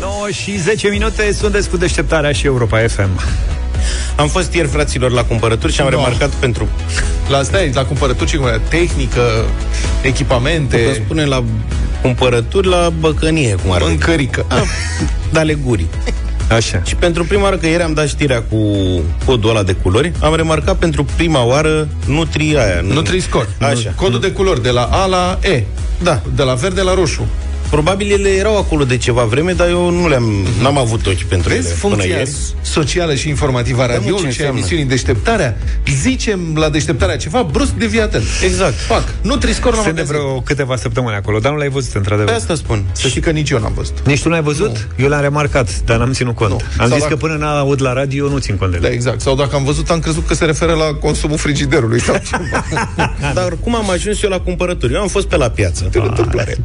[0.00, 3.20] 9 și 10 minute sunteți cu deșteptarea și Europa FM.
[4.16, 5.96] Am fost ieri, fraților, la cumpărături și am no.
[5.96, 6.68] remarcat pentru...
[7.28, 8.38] La asta e, la cumpărături și
[8.68, 9.20] tehnică,
[10.02, 10.84] echipamente...
[10.84, 11.44] Că spune la
[12.02, 14.44] cumpărături, la băcănie, cum ar Mâncărică.
[14.48, 14.62] Da,
[15.32, 15.88] da legurii.
[16.50, 16.82] Așa.
[16.84, 18.56] Și pentru prima oară, că ieri am dat știrea cu
[19.24, 22.80] codul ăla de culori, am remarcat pentru prima oară Nutri aia.
[22.80, 23.48] Nutri Score.
[23.60, 23.92] Așa.
[23.96, 25.62] Codul de culori, de la A la E.
[26.02, 26.22] Da.
[26.34, 27.26] De la verde la roșu.
[27.70, 31.48] Probabil ele erau acolo de ceva vreme, dar eu nu le-am, n-am avut ochi pentru
[31.48, 32.30] Vezi ele până funcția ieri.
[32.62, 34.58] socială și informativă a Da, mă, ce radioului și a înseamnă?
[34.58, 35.56] emisiunii Deșteptarea.
[36.02, 38.24] Zicem la Deșteptarea ceva, brusc devii atent.
[38.44, 38.74] Exact.
[38.74, 39.04] Fac.
[39.22, 40.16] Nu triscor la Sunt de magazin.
[40.22, 42.34] vreo câteva săptămâni acolo, dar nu l-ai văzut, Pe într-adevăr.
[42.34, 42.84] asta spun.
[42.92, 43.94] Să știi că nici eu n-am văzut.
[44.04, 44.88] Nici tu n-ai văzut?
[44.96, 46.50] Eu l-am remarcat, dar n-am ținut cont.
[46.50, 46.56] Nu.
[46.56, 48.94] Am Sau zis dacă- că până n-aud la radio, nu țin cont de Da, ele.
[48.96, 49.20] exact.
[49.20, 52.64] Sau dacă am văzut, am crezut că se referă la consumul frigiderului sau ceva.
[53.34, 54.92] Dar cum am ajuns eu la cumpărături?
[54.94, 55.88] Eu am fost pe la piață.
[55.90, 56.56] De întâmplare.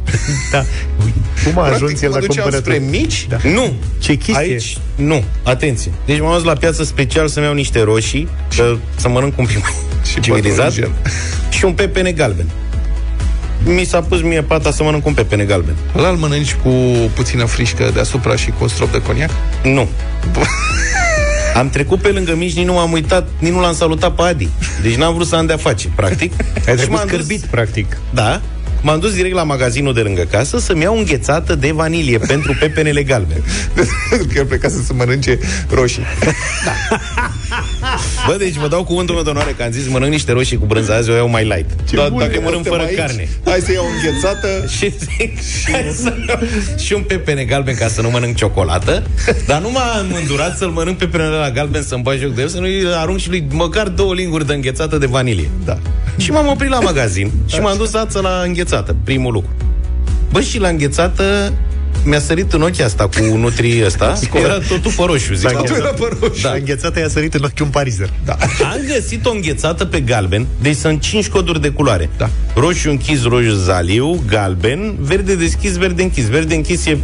[0.52, 0.64] Da.
[1.44, 2.74] Cum a ajuns Practic, el mă la duceam cumpărături?
[2.76, 3.36] spre mici, Da.
[3.42, 3.72] Nu.
[3.98, 4.36] Ce chestie?
[4.36, 5.24] Aici, nu.
[5.42, 5.90] Atenție.
[6.06, 9.60] Deci m-am dus la piață special să-mi iau niște roșii, că, să mănânc un pic
[9.60, 9.72] mai
[10.12, 10.90] Și civilizat, pătrunjel.
[11.56, 12.46] și un pepene galben.
[13.64, 15.74] Mi s-a pus mie pata să mănânc un pepene galben.
[15.96, 16.70] Ăla îl mănânci cu
[17.14, 19.30] puțină frișcă deasupra și cu un strop de coniac?
[19.62, 19.88] Nu.
[21.56, 24.48] Am trecut pe lângă mici, nici nu m-am uitat, nici nu l-am salutat pe Adi.
[24.82, 26.32] Deci n-am vrut să am de-a face, practic.
[26.38, 27.98] Ai Și trecut m-am dus- scârbit, practic.
[28.14, 28.40] Da.
[28.82, 33.02] M-am dus direct la magazinul de lângă casă să-mi iau înghețată de vanilie pentru pepenele
[33.02, 33.42] galbene.
[34.32, 35.38] că el plecase să mănânce
[35.70, 36.04] roșii.
[38.26, 40.64] Bă, deci vă dau cuvântul meu de onoare că am zis mănânc niște roșii cu
[40.64, 41.90] brânză azi, o iau mai light.
[41.92, 42.96] Dar bun dacă e, mănânc suntem fără aici.
[42.96, 43.28] carne.
[43.44, 44.48] Hai să iau o înghețată.
[44.76, 45.38] Și zic,
[45.72, 46.38] hai să iau
[46.78, 49.02] și un pepene galben ca să nu mănânc ciocolată,
[49.46, 52.58] dar nu m-am îndurat să-l mănânc pepenele la galben, să-mi bagi joc de el, să
[52.58, 55.50] nu-i arunc și lui măcar două linguri de înghețată de vanilie.
[55.64, 55.78] Da.
[56.16, 59.50] Și m-am oprit la magazin și m-am dus ață la înghețată, primul lucru.
[60.30, 61.52] Bă, și la înghețată
[62.04, 64.14] mi-a sărit în ochii asta cu nutri ăsta.
[64.44, 65.48] Era totul pe roșu, zic.
[65.50, 66.40] Totul era pe roșu.
[66.42, 66.52] Da.
[66.52, 68.10] Înghețata i-a sărit în ochi un parizer.
[68.24, 68.36] Da.
[68.72, 72.10] Am găsit o înghețată pe galben, deci sunt 5 coduri de culoare.
[72.16, 72.30] Da.
[72.54, 76.28] Roșu închis, roșu zaliu, galben, verde deschis, verde închis.
[76.28, 76.98] Verde închis e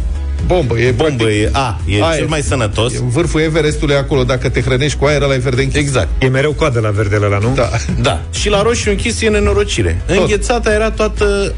[0.45, 2.27] Bombă, e bombă, e A, e Aia cel e.
[2.27, 2.93] mai sănătos.
[2.93, 5.79] E vârful Everestului acolo, dacă te hrănești cu aer, ăla e verde închis.
[5.79, 6.07] Exact.
[6.23, 7.51] E mereu coadă la verdele ăla, nu?
[7.55, 7.69] Da.
[8.01, 8.21] Da.
[8.31, 10.01] Și la roșu închis e nenorocire.
[10.05, 10.17] Tot.
[10.17, 11.53] Înghețata era toată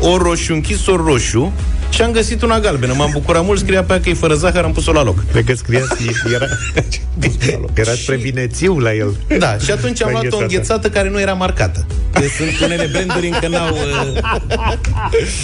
[0.00, 1.52] o roșu închis, o roșu
[1.90, 2.92] și am găsit una galbenă.
[2.96, 5.24] M-am bucurat mult, scria pe ea că e fără zahăr, am pus-o la loc.
[5.32, 5.80] Cred că scria,
[6.34, 6.46] era,
[7.74, 9.16] era spre vinețiu la el.
[9.38, 10.42] Da, și atunci am La luat o înghețată.
[10.42, 11.86] înghețată care nu era marcată.
[12.12, 13.72] Că sunt unele branduri încă n-au...
[13.74, 14.20] Uh...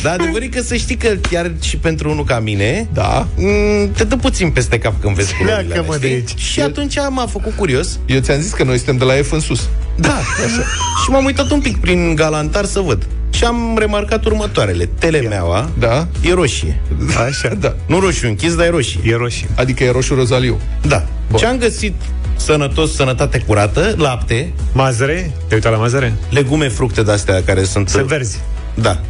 [0.02, 3.26] Dar adevărat că să știi că chiar și pentru unul ca mine, Da.
[3.36, 6.14] m, te dă puțin peste cap când vezi culorile Pleacă, alea, mă, de știi?
[6.16, 6.38] aici.
[6.40, 7.98] Și atunci m-a făcut curios.
[8.06, 9.68] Eu ți-am zis că noi suntem de la F în sus.
[9.96, 10.62] Da, așa.
[11.04, 13.06] Și m-am uitat un pic prin galantar să văd.
[13.36, 14.88] Și am remarcat următoarele.
[14.98, 16.06] Telemeaua Da?
[16.20, 16.80] e roșie.
[17.26, 17.48] Așa.
[17.58, 17.74] Da.
[17.86, 19.00] Nu roșu închis, dar e roșie.
[19.04, 19.48] E roșie.
[19.54, 20.60] Adică e roșu rozaliu.
[20.86, 21.04] Da.
[21.30, 21.38] Bun.
[21.38, 21.94] Și am găsit
[22.36, 25.14] sănătos, sănătate curată, lapte, Mazăre?
[25.14, 26.14] Te-ai uitat la mazăre?
[26.30, 27.88] legume, fructe de-astea care sunt...
[27.88, 28.38] Sunt verzi.
[28.74, 29.00] Da.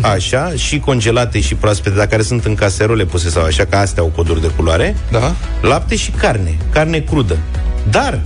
[0.00, 4.02] Așa, și congelate și proaspete, dar care sunt în caserole puse sau așa, că astea
[4.02, 4.96] au coduri de culoare.
[5.10, 5.34] Da?
[5.62, 7.36] Lapte și carne, carne crudă.
[7.90, 8.20] Dar,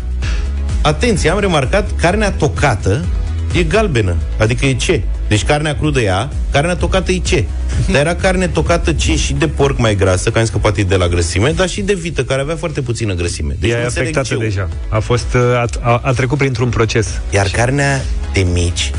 [0.82, 3.05] atenție, am remarcat, carnea tocată
[3.53, 5.03] e galbenă, adică e ce?
[5.28, 7.44] Deci carnea crudă e A, carnea tocată e ce?
[7.92, 10.80] Dar era carne tocată ce și de porc mai grasă, că am zis că poate
[10.80, 13.57] e de la grăsime, dar și de vită, care avea foarte puțină grăsime.
[13.61, 14.68] Deci Ea nu e înțeleg afectată ce- deja.
[14.88, 17.20] A fost, uh, a, a, a trecut printr-un proces.
[17.30, 18.01] Iar carnea
[18.32, 18.90] de mici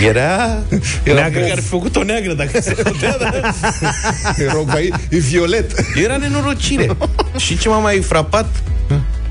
[0.00, 0.34] era...
[1.04, 1.40] Era Neagră.
[1.40, 3.54] Care ar fi făcut-o neagră, dacă se putea, dar...
[4.36, 5.72] E, rog, mai, e violet.
[6.02, 6.96] Era nenorocire.
[7.36, 8.46] și ce m-a mai frapat?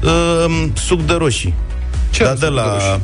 [0.03, 1.53] Uh, suc de roșii.
[2.09, 2.73] Ce da, are de sucul de la...
[2.73, 3.01] roșii?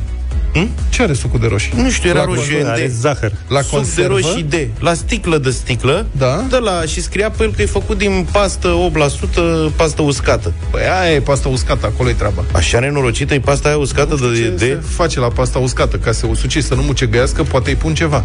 [0.52, 0.68] Hm?
[0.88, 1.72] Ce are sucul de roșii?
[1.76, 2.70] Nu știu, era La roșie conservă?
[2.70, 3.32] Are de zahăr.
[3.48, 4.14] La suc conservă?
[4.14, 6.44] de roșii de la sticlă de sticlă Da.
[6.50, 8.90] de la, și scria pe el că e făcut din pastă
[9.72, 12.44] 8% pastă uscată Păi aia e pasta uscată, acolo e treaba.
[12.52, 14.64] așa nenorocită e pasta aia uscată Nu știu de, ce de...
[14.64, 18.24] se face la pasta uscată, ca să usuci, să nu mucegăiască, poate îi pun ceva.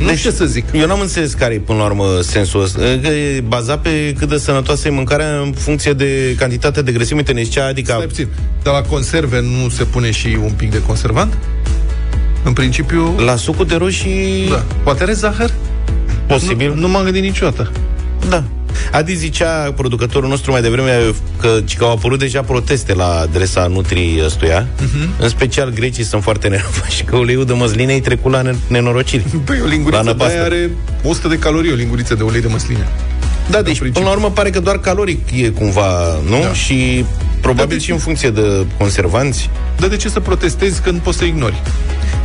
[0.00, 0.64] Nu Deci- știu ce să zic.
[0.72, 2.78] Eu n-am înțeles care e până la urmă sensul ăsta.
[3.02, 7.18] Că e bazat pe cât de sănătoasă e mâncarea în funcție de cantitatea de grăsime.
[7.18, 8.28] Uite, ne zicea, adică Stai puțin.
[8.62, 11.38] Dar la conserve nu se pune și un pic de conservant?
[12.44, 13.14] În principiu...
[13.18, 14.46] la sucul de roșii...
[14.48, 14.64] Da.
[14.82, 15.50] Poate are zahăr?
[16.26, 16.68] Posibil.
[16.74, 17.72] Nu, nu m-am gândit niciodată.
[18.28, 18.44] Da.
[18.92, 20.98] Adi zicea producătorul nostru mai devreme
[21.40, 24.66] că, că au apărut deja proteste la adresa nutrii ăstuia.
[24.66, 25.18] Uh-huh.
[25.18, 29.22] În special grecii sunt foarte nervoși că uleiul de măsline îi trecut la nen- nenorociri.
[29.46, 30.32] Păi o La linguriță de năpastă.
[30.34, 30.70] aia are
[31.02, 32.86] 100 de calorii, o linguriță de ulei de măsline.
[33.50, 33.92] Da, deci principiu.
[33.92, 35.90] până la urmă pare că doar caloric e cumva,
[36.28, 36.40] nu?
[36.42, 36.52] Da.
[36.52, 37.04] Și
[37.40, 37.92] probabil Da, de și ce?
[37.92, 39.50] în funcție de conservanți.
[39.78, 41.62] Dar de ce să protestezi când poți să ignori?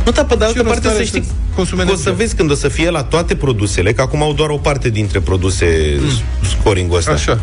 [0.04, 1.24] Nu, dar pe de altă rost parte are să să știi
[1.54, 2.24] consume că o să energie?
[2.24, 5.20] vezi când o să fie la toate produsele, că acum au doar o parte dintre
[5.20, 6.08] produse mm.
[6.48, 7.10] scoring-ul ăsta.
[7.12, 7.40] Așa.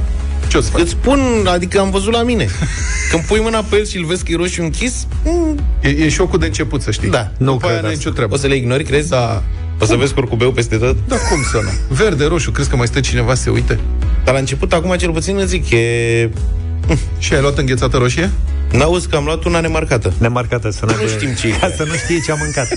[0.48, 0.82] Ce o să faci?
[0.82, 2.48] Îți spun, adică am văzut la mine.
[3.12, 6.10] Când pui mâna pe el și îl vezi că e roșu închis, mm, E, e
[6.10, 7.10] șocul de început, să știi.
[7.10, 7.32] Da.
[7.38, 8.04] Nu Nu După aia cred n-ai asta.
[8.04, 8.34] nicio treabă.
[8.36, 9.10] o să le ignori, crezi?
[9.10, 9.44] Da.
[9.82, 10.98] O să vezi curcubeu peste tot?
[11.08, 11.96] Da, cum să nu?
[11.96, 13.80] Verde, roșu, crezi că mai stă cineva să se uite?
[14.24, 16.30] Dar la început, acum cel puțin îți zic, e...
[17.18, 18.32] Și ai luat înghețată roșie?
[18.72, 20.14] N-auzi că am luat una nemarcată.
[20.18, 21.52] Nemarcată, să Nu știm ce e.
[21.62, 22.68] Ca să nu știe ce a mâncat.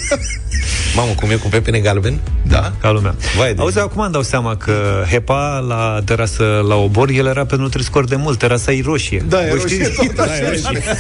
[0.97, 2.21] Mamă, cum e cu pepene galben?
[2.43, 2.73] Da.
[2.81, 3.15] Ca lumea.
[3.37, 7.45] Vai de- Auzi, acum îmi dau seama că Hepa la terasă la obor, el era
[7.47, 9.25] pe Nutri-Score de mult, terasa e roșie.
[9.29, 10.07] Da, e Vă roșie, știți?
[10.07, 10.29] tot așa.
[10.29, 10.83] Da, e roșie.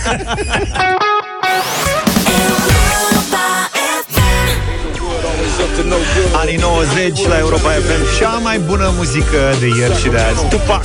[6.32, 10.48] Anii 90 la Europa FM Cea mai bună muzică de ieri și de azi.
[10.48, 10.84] Tupac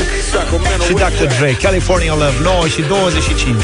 [0.86, 1.36] și Dr.
[1.40, 3.56] Dre California Love 9 și 25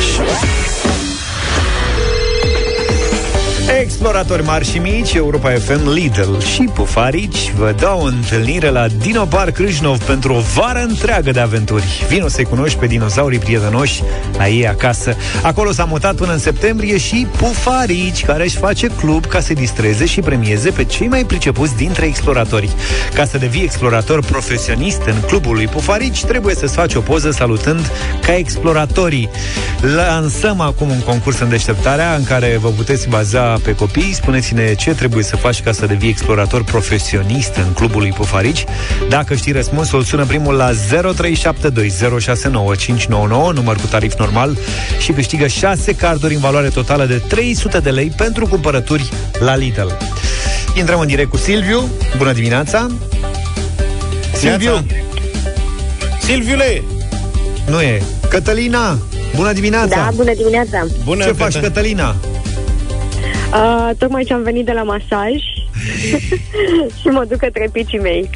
[3.81, 9.25] Exploratori mari și mici, Europa FM, Lidl și Pufarici vă dau o întâlnire la Dino
[9.25, 12.05] Park Râșnov pentru o vară întreagă de aventuri.
[12.07, 14.03] Vino să-i cunoști pe dinozaurii prietenoși
[14.37, 15.15] la ei acasă.
[15.41, 20.05] Acolo s-a mutat până în septembrie și Pufarici, care își face club ca să distreze
[20.05, 22.69] și premieze pe cei mai pricepuți dintre exploratori.
[23.13, 27.91] Ca să devii explorator profesionist în clubul lui Pufarici, trebuie să-ți faci o poză salutând
[28.25, 29.29] ca exploratorii.
[29.95, 34.13] Lansăm acum un concurs în deșteptarea în care vă puteți baza pe copii.
[34.13, 38.63] Spuneți-ne ce trebuie să faci ca să devii explorator profesionist în clubul lui Pufarici.
[39.09, 44.57] Dacă știi răspunsul, sună primul la 0372069599, număr cu tarif normal
[44.99, 49.09] și câștigă 6 carduri în valoare totală de 300 de lei pentru cumpărături
[49.39, 49.87] la Lidl.
[50.77, 51.89] Intrăm în direct cu Silviu.
[52.17, 52.87] Bună dimineața!
[54.33, 54.85] Silviu!
[56.21, 56.83] Silviule!
[57.67, 58.01] Nu e.
[58.29, 58.97] Cătălina!
[59.35, 59.95] Bună dimineața!
[59.95, 60.85] Da, bună dimineața.
[61.03, 62.15] Bună, Ce faci, Cătălina?
[63.53, 65.31] Uh, tocmai ce am venit de la masaj
[67.01, 68.29] și mă duc către picii mei.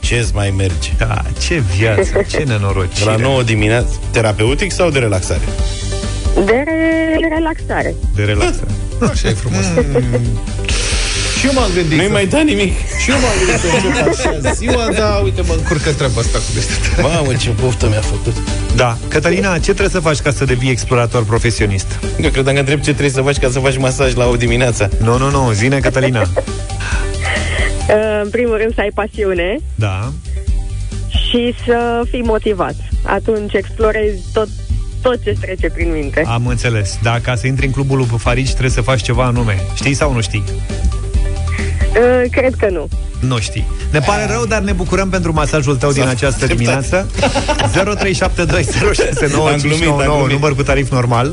[0.00, 0.90] Ce-ți mai merge?
[0.98, 3.10] Da, ce viață, ce nenorocire.
[3.10, 5.40] La 9 dimineața, terapeutic sau de relaxare?
[6.44, 7.94] De re- relaxare.
[8.14, 8.70] De relaxare.
[9.10, 9.64] Așa e frumos.
[11.46, 12.72] Și eu m-am gândit Nu-i să- mai da nimic.
[13.02, 16.50] Și eu m-am gândit să încep așa ziua, dar uite, mă încurcă treaba asta cu
[16.54, 17.16] deșteptarea.
[17.16, 18.34] Mamă, ce poftă mi-a făcut.
[18.76, 18.96] Da.
[19.08, 21.86] Cătălina, ce trebuie să faci ca să devii explorator profesionist?
[22.20, 24.88] Eu credeam că întreb ce trebuie să faci ca să faci masaj la o dimineața.
[25.02, 26.20] Nu, nu, nu, zine, Cătălina.
[26.20, 26.26] Uh,
[28.22, 30.12] în primul rând să ai pasiune Da.
[31.08, 32.74] și să fii motivat.
[33.02, 34.48] Atunci explorezi tot,
[35.02, 36.22] tot ce trece prin minte.
[36.26, 36.98] Am înțeles.
[37.02, 39.62] Da, ca să intri în clubul lui Pufarici trebuie să faci ceva anume.
[39.74, 40.44] Știi sau nu știi?
[41.80, 42.88] Uh, cred că nu.
[43.20, 43.66] Nu știi.
[43.90, 46.56] Ne pare rău, dar ne bucurăm pentru masajul tău din această așteptat.
[46.56, 47.06] dimineață.
[47.72, 50.30] 0372069599, Am glumit, am glumit.
[50.32, 51.32] număr cu tarif normal.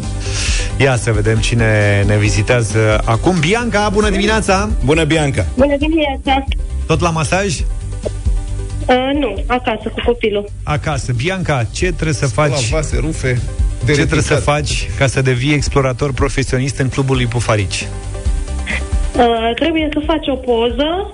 [0.77, 3.39] Ia să vedem cine ne vizitează acum.
[3.39, 4.69] Bianca, bună dimineața!
[4.85, 5.45] Bună, Bianca!
[5.55, 6.21] Bună dimineața!
[6.23, 6.43] Da.
[6.87, 7.59] Tot la masaj?
[7.59, 10.49] Uh, nu, acasă cu copilul.
[10.63, 11.11] Acasă.
[11.15, 12.49] Bianca, ce trebuie să faci?
[12.49, 13.39] La vase, rufe,
[13.85, 14.41] Ce trebuie să dereticat.
[14.43, 17.87] faci ca să devii explorator profesionist în clubul lui Pufarici?
[19.17, 21.11] Uh, trebuie să faci o poză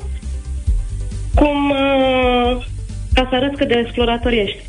[1.36, 2.66] cum uh,
[3.14, 4.68] ca să arăți cât de explorator ești.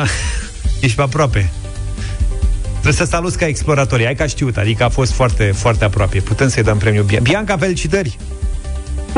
[0.00, 0.10] Ah,
[0.80, 1.50] ești pe aproape.
[2.70, 4.06] Trebuie să saluți ca exploratorii.
[4.06, 6.20] Ai ca știut, adică a fost foarte, foarte aproape.
[6.20, 7.30] Putem să-i dăm premiul Bianca.
[7.30, 8.16] Bianca, felicitări!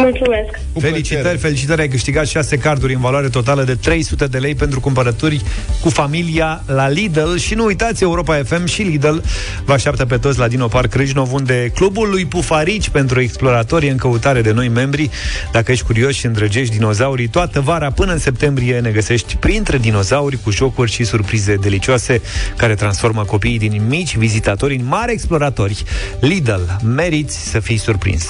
[0.00, 0.50] Mulțumesc!
[0.72, 1.36] Cu felicitări, plăcere.
[1.36, 5.42] felicitări, ai câștigat 6 carduri în valoare totală de 300 de lei pentru cumpărături
[5.80, 9.16] cu familia la Lidl și nu uitați, Europa FM și Lidl
[9.64, 13.90] vă așteaptă pe toți la Dino Park Râșnov, unde clubul lui Pufarici pentru exploratori e
[13.90, 15.10] în căutare de noi membri.
[15.52, 20.38] Dacă ești curios și îndrăgești dinozaurii, toată vara până în septembrie ne găsești printre dinozauri
[20.42, 22.20] cu jocuri și surprize delicioase
[22.56, 25.82] care transformă copiii din mici vizitatori în mari exploratori.
[26.20, 28.26] Lidl, meriți să fii surprins.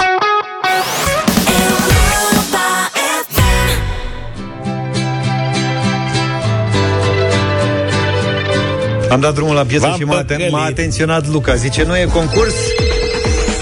[9.11, 10.51] Am dat drumul la piesă V-am și m-a, aten- păcălit.
[10.51, 11.55] m-a atenționat Luca.
[11.55, 12.55] Zice, nu e concurs?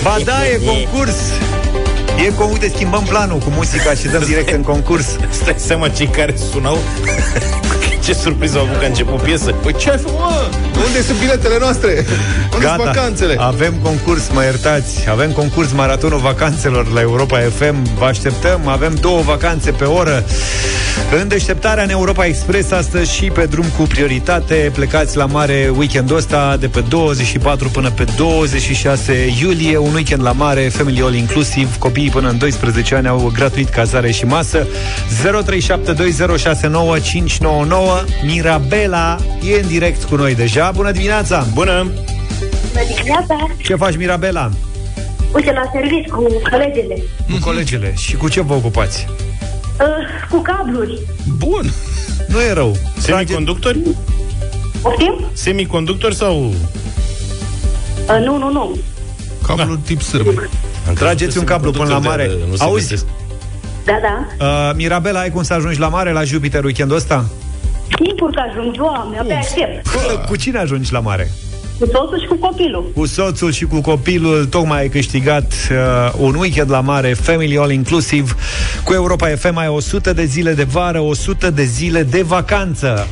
[0.02, 1.16] Ba da, e concurs!
[2.26, 2.50] E con...
[2.52, 5.06] Uite, schimbăm planul cu muzica și dăm direct în concurs.
[5.40, 6.78] Stai seama cei care sunau
[8.04, 10.48] Ce surpriză au avut că a început piesă Păi ce ai făcut, mă?
[10.84, 12.04] Unde sunt biletele noastre?
[12.54, 13.34] Unde sunt vacanțele?
[13.38, 15.08] Avem concurs, mă iertați.
[15.10, 17.94] Avem concurs maratonul vacanțelor la Europa FM.
[17.98, 18.68] Vă așteptăm.
[18.68, 20.24] Avem două vacanțe pe oră.
[21.20, 24.70] În deșteptarea în Europa Express astăzi și pe drum cu prioritate.
[24.74, 29.76] Plecați la mare weekendul ăsta de pe 24 până pe 26 iulie.
[29.76, 31.76] Un weekend la mare, family all inclusiv.
[31.78, 34.66] Copiii până în 12 ani au gratuit cazare și masă.
[34.66, 34.68] 0372069599.
[38.24, 39.16] Mirabela
[39.52, 40.65] e în direct cu noi deja.
[40.74, 41.46] Bună dimineața!
[41.54, 41.82] Bună!
[42.72, 43.36] Bună dimineața!
[43.62, 44.50] Ce faci, Mirabela?
[45.34, 47.02] Uite, la serviciu cu colegele.
[47.30, 47.94] Cu colegele.
[47.96, 49.06] Și cu ce vă ocupați?
[49.80, 49.86] Uh,
[50.30, 51.00] cu cabluri.
[51.38, 51.70] Bun!
[52.28, 52.76] Nu e rău.
[52.98, 53.78] Semiconductori?
[54.82, 55.24] Poftim?
[55.32, 56.44] Semiconductori sau...
[56.44, 58.78] Uh, nu, nu, nu.
[59.46, 60.26] Cablul tip sârb.
[60.94, 62.30] Trageți un cablu până la mare.
[62.50, 62.88] Nu se Auzi?
[62.88, 63.06] găsesc.
[63.84, 64.46] Da, da.
[64.46, 67.24] Uh, Mirabela, ai cum să ajungi la mare, la Jupiter weekendul ăsta?
[68.04, 69.86] Sigur că ajung, doamne, abia aștept.
[70.26, 71.30] Cu cine ajungi la mare?
[71.78, 72.90] Cu soțul și cu copilul.
[72.94, 77.70] Cu soțul și cu copilul Tocmai ai câștigat uh, un weekend la mare Family All
[77.70, 78.32] Inclusive
[78.84, 83.08] Cu Europa FM ai 100 de zile de vară 100 de zile de vacanță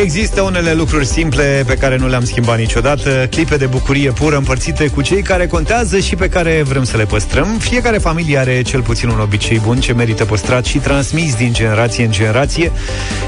[0.00, 4.88] Există unele lucruri simple pe care nu le-am schimbat niciodată, clipe de bucurie pură împărțite
[4.88, 7.56] cu cei care contează și pe care vrem să le păstrăm.
[7.58, 12.04] Fiecare familie are cel puțin un obicei bun ce merită păstrat și transmis din generație
[12.04, 12.72] în generație.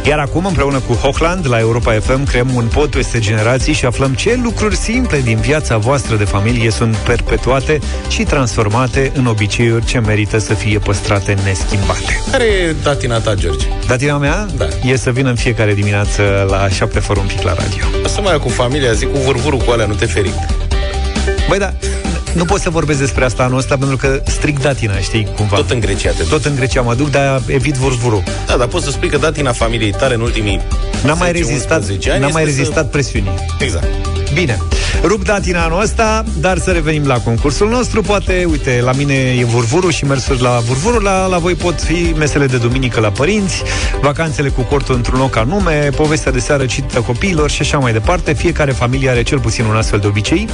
[0.07, 4.15] Iar acum, împreună cu Hochland, la Europa FM, creăm un pod peste generații și aflăm
[4.15, 9.99] ce lucruri simple din viața voastră de familie sunt perpetuate și transformate în obiceiuri ce
[9.99, 12.21] merită să fie păstrate neschimbate.
[12.31, 13.67] Care e datina ta, George?
[13.87, 14.67] Datina mea Da.
[14.85, 18.09] e să vină în fiecare dimineață la 7 fără un pic la radio.
[18.09, 20.33] Să mai ia cu familia, zic cu vârvurul cu alea, nu te feri.
[21.49, 21.73] Băi, da,
[22.35, 25.57] nu pot să vorbesc despre asta anul ăsta pentru că strict datina, știi, cumva.
[25.57, 26.29] Tot în Grecia te duci.
[26.29, 28.23] Tot în Grecia mă duc, dar evit vurvurul.
[28.47, 30.61] Da, dar poți să spui că datina familiei tale în ultimii
[31.05, 33.35] N-am mai 10-11 rezistat, ani n-am mai este rezistat presiunii.
[33.59, 33.87] Exact.
[34.35, 34.59] Bine,
[35.03, 38.03] rup datina anul ăsta, dar să revenim la concursul nostru.
[38.03, 42.15] Poate, uite, la mine e vurvurul și mersuri la vurvurul, la, la voi pot fi
[42.17, 43.63] mesele de duminică la părinți,
[44.01, 48.33] vacanțele cu cortul într-un loc anume, povestea de seară citită copiilor și așa mai departe.
[48.33, 50.49] Fiecare familie are cel puțin un astfel de obicei.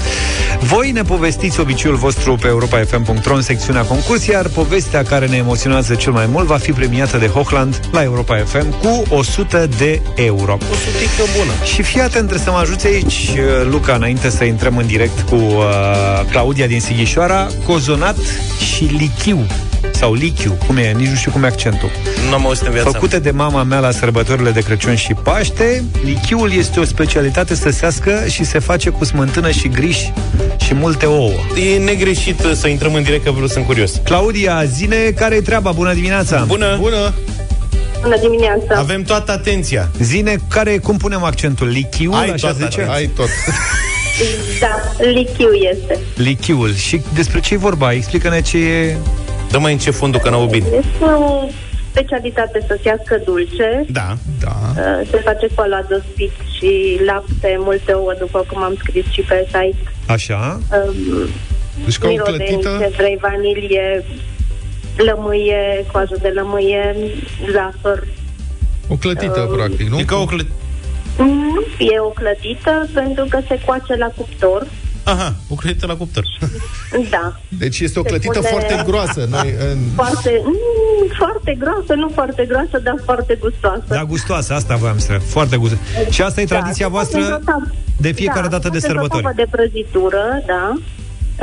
[0.60, 5.94] Voi ne povestiți obiceiul vostru pe europa.fm.ro în secțiunea concurs, iar povestea care ne emoționează
[5.94, 10.52] cel mai mult va fi premiată de Hochland la Europa FM cu 100 de euro.
[10.52, 11.52] O sutică bună.
[11.74, 15.20] Și fii atent, trebuie să mă ajuți aici, uh, Luca, înainte să intrăm în direct
[15.20, 15.64] cu uh,
[16.30, 18.16] Claudia din Sighișoara, cozonat
[18.74, 19.46] și lichiu
[19.92, 21.90] sau lichiu, cum e, nici nu știu cum e accentul.
[22.28, 25.84] Nu am auzit în viața Făcute de mama mea la sărbătorile de Crăciun și Paște,
[26.04, 29.98] lichiul este o specialitate săsească și se face cu smântână și griș
[30.64, 31.30] și multe ouă.
[31.54, 31.64] mea.
[31.64, 34.00] E negreșit uh, să intrăm în direct, că vreau sunt curios.
[34.04, 35.70] Claudia, zine care e treaba?
[35.70, 36.44] Bună dimineața!
[36.46, 36.76] Bună!
[36.80, 37.14] Bună!
[38.02, 38.74] Bună dimineața.
[38.74, 39.88] Avem toată atenția.
[40.00, 41.68] Zine care, cum punem accentul?
[41.68, 42.86] Lichiul, Ai așa toată, zice?
[42.90, 43.28] ai tot.
[44.60, 45.98] Da, lichiu este.
[46.16, 46.74] Lichiul.
[46.74, 47.92] Și despre ce e vorba?
[47.92, 48.96] Explică-ne ce e...
[49.50, 50.66] Dă mai în ce fundul, că n-au bine.
[50.66, 51.48] Este o
[51.90, 53.84] specialitate săsească dulce.
[53.88, 54.16] Da.
[54.40, 54.56] Da.
[54.76, 59.44] Uh, Se face cu aladostit și lapte, multe ouă, după cum am scris și pe
[59.46, 59.76] site.
[60.06, 60.60] Așa?
[60.86, 60.94] Um,
[61.84, 62.76] Deci ca o mirodeni, clătită?
[62.80, 64.04] ce vrei, vanilie,
[64.96, 66.96] lămâie, coajă de lămâie,
[67.52, 68.06] zahăr.
[68.88, 69.98] O clătită, Uh, practic, nu?
[69.98, 70.54] E ca o clătită.
[71.24, 74.66] Nu e o clătită pentru că se coace la cuptor.
[75.04, 76.24] Aha, o clătită la cuptor.
[77.10, 77.40] Da.
[77.48, 79.26] Deci este o Se clătită pune- foarte groasă.
[79.30, 79.78] Noi, în...
[79.94, 83.84] Foarte, mm, foarte groasă, nu foarte groasă, dar foarte gustoasă.
[83.88, 85.12] Da, gustoasă, asta voiam să...
[85.12, 85.84] Foarte gustoasă.
[86.10, 88.86] Și asta e tradiția se face voastră într-o tavă- de fiecare da, dată de se
[88.86, 89.22] face într-o sărbători.
[89.22, 90.74] tavă de prăjitură, da.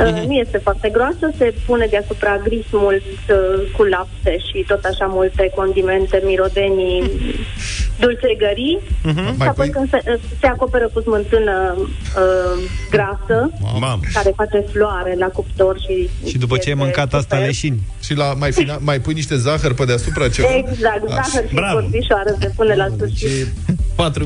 [0.00, 4.84] Uh, Nu este foarte groasă, se pune deasupra gris mult uh, cu lapte și tot
[4.84, 7.10] așa multe condimente, mirodenii,
[8.00, 8.78] dulcegării.
[9.04, 9.26] Mhm.
[9.30, 14.00] Și Mai apoi pui- când se, uh, se acoperă cu smântână uh, grasă, Mam.
[14.12, 16.08] care face floare la cuptor și...
[16.28, 17.46] Și după ce ai este mâncat asta super.
[17.46, 17.80] leșini.
[18.08, 20.48] Și la, mai, fina, mai pui niște zahăr pe deasupra ceva?
[20.56, 21.78] Exact, zahăr și Bravo.
[21.78, 23.18] cortișoară se pune la sfârșit.
[23.18, 23.46] Ce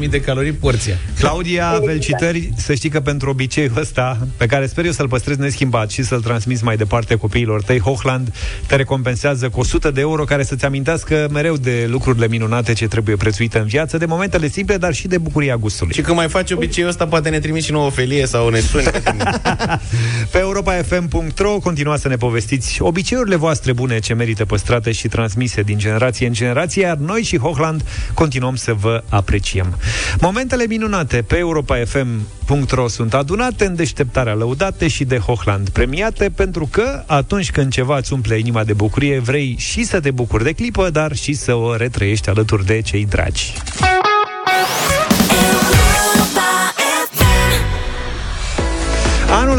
[0.03, 0.97] 4.000 de calorii porția.
[1.19, 1.85] Claudia, Exact.
[1.87, 6.03] felicitări, să știi că pentru obiceiul ăsta, pe care sper eu să-l păstrez neschimbat și
[6.03, 8.35] să-l transmiți mai departe copiilor tăi, Hochland
[8.67, 13.17] te recompensează cu 100 de euro care să-ți amintească mereu de lucrurile minunate ce trebuie
[13.17, 15.95] prețuite în viață, de momentele simple, dar și de bucuria gustului.
[15.95, 18.59] Și când mai faci obiceiul ăsta, poate ne trimiți și nouă o felie sau ne
[18.61, 18.85] suni.
[20.33, 25.79] Pe europafm.ro continuați să ne povestiți obiceiurile voastre bune ce merită păstrate și transmise din
[25.79, 29.77] generație în generație, iar noi și Hochland continuăm să vă apreciem.
[30.21, 37.03] Momentele minunate pe europafm.ro sunt adunate în deșteptarea lăudate și de Hochland premiate pentru că
[37.07, 40.91] atunci când ceva îți umple inima de bucurie, vrei și să te bucuri de clipă,
[40.91, 43.53] dar și să o retrăiești alături de cei dragi.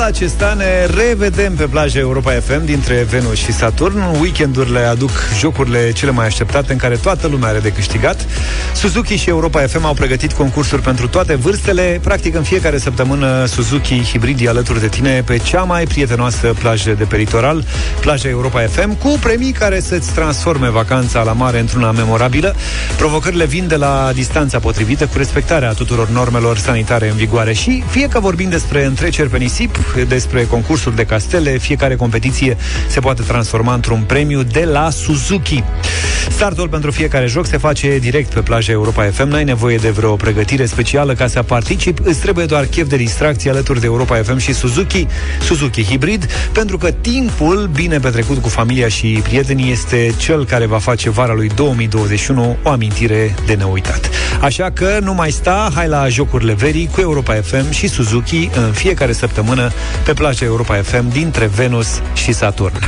[0.04, 4.20] Acesta ne revedem pe plaja Europa FM dintre Venus și Saturn.
[4.22, 8.26] Weekendurile aduc jocurile cele mai așteptate în care toată lumea are de câștigat.
[8.76, 12.00] Suzuki și Europa FM au pregătit concursuri pentru toate vârstele.
[12.04, 17.04] Practic în fiecare săptămână Suzuki hibridi alături de tine pe cea mai prietenoasă plajă de
[17.04, 17.66] pe litoral,
[18.00, 22.56] plaja Europa FM, cu premii care să-ți transforme vacanța la mare într-una memorabilă.
[22.98, 28.08] Provocările vin de la distanța potrivită cu respectarea tuturor normelor sanitare în vigoare și fie
[28.08, 31.58] că vorbim despre întreceri pe nisip, despre concursuri de castele.
[31.58, 35.64] Fiecare competiție se poate transforma într-un premiu de la Suzuki.
[36.30, 39.28] Startul pentru fiecare joc se face direct pe plaja Europa FM.
[39.28, 42.02] N-ai nevoie de vreo pregătire specială ca să participi.
[42.04, 45.08] Îți trebuie doar chef de distracție alături de Europa FM și Suzuki,
[45.42, 50.78] Suzuki Hybrid, pentru că timpul bine petrecut cu familia și prietenii este cel care va
[50.78, 54.10] face vara lui 2021 o amintire de neuitat.
[54.42, 58.72] Așa că nu mai sta, hai la jocurile verii cu Europa FM și Suzuki în
[58.72, 59.72] fiecare săptămână
[60.06, 62.80] pe plaja Europa FM dintre Venus și Saturn.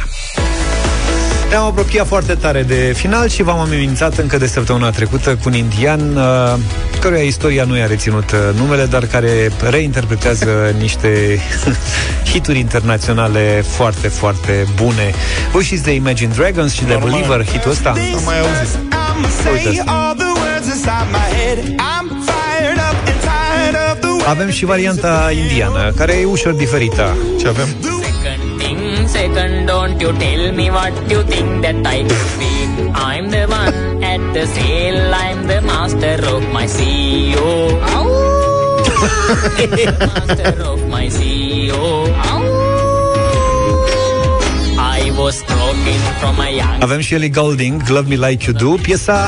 [1.50, 5.54] Ne-am apropiat foarte tare de final și v-am amenințat încă de săptămâna trecută cu un
[5.54, 6.54] indian uh,
[7.00, 10.46] căruia istoria nu i-a reținut uh, numele, dar care reinterpretează
[10.82, 11.40] niște
[12.32, 15.14] hituri internaționale foarte, foarte bune.
[15.52, 17.10] Voi știți de Imagine Dragons și de Normal.
[17.10, 17.90] Believer, hitul ăsta?
[17.90, 18.80] Am mai auzit.
[19.52, 19.84] Uite
[24.28, 27.18] Avem și varianta indiană, care e ușor diferită.
[27.40, 27.68] Ce avem?
[28.58, 32.56] Thing second, don't you tell me what you think that I could be.
[32.94, 37.80] I'm the one at the sale, I'm the master of my CEO.
[40.16, 42.08] master of my CEO.
[44.78, 48.82] I was broken from a young Avem și Ellie Goulding, Love Me Like You Do,
[48.82, 49.28] piesa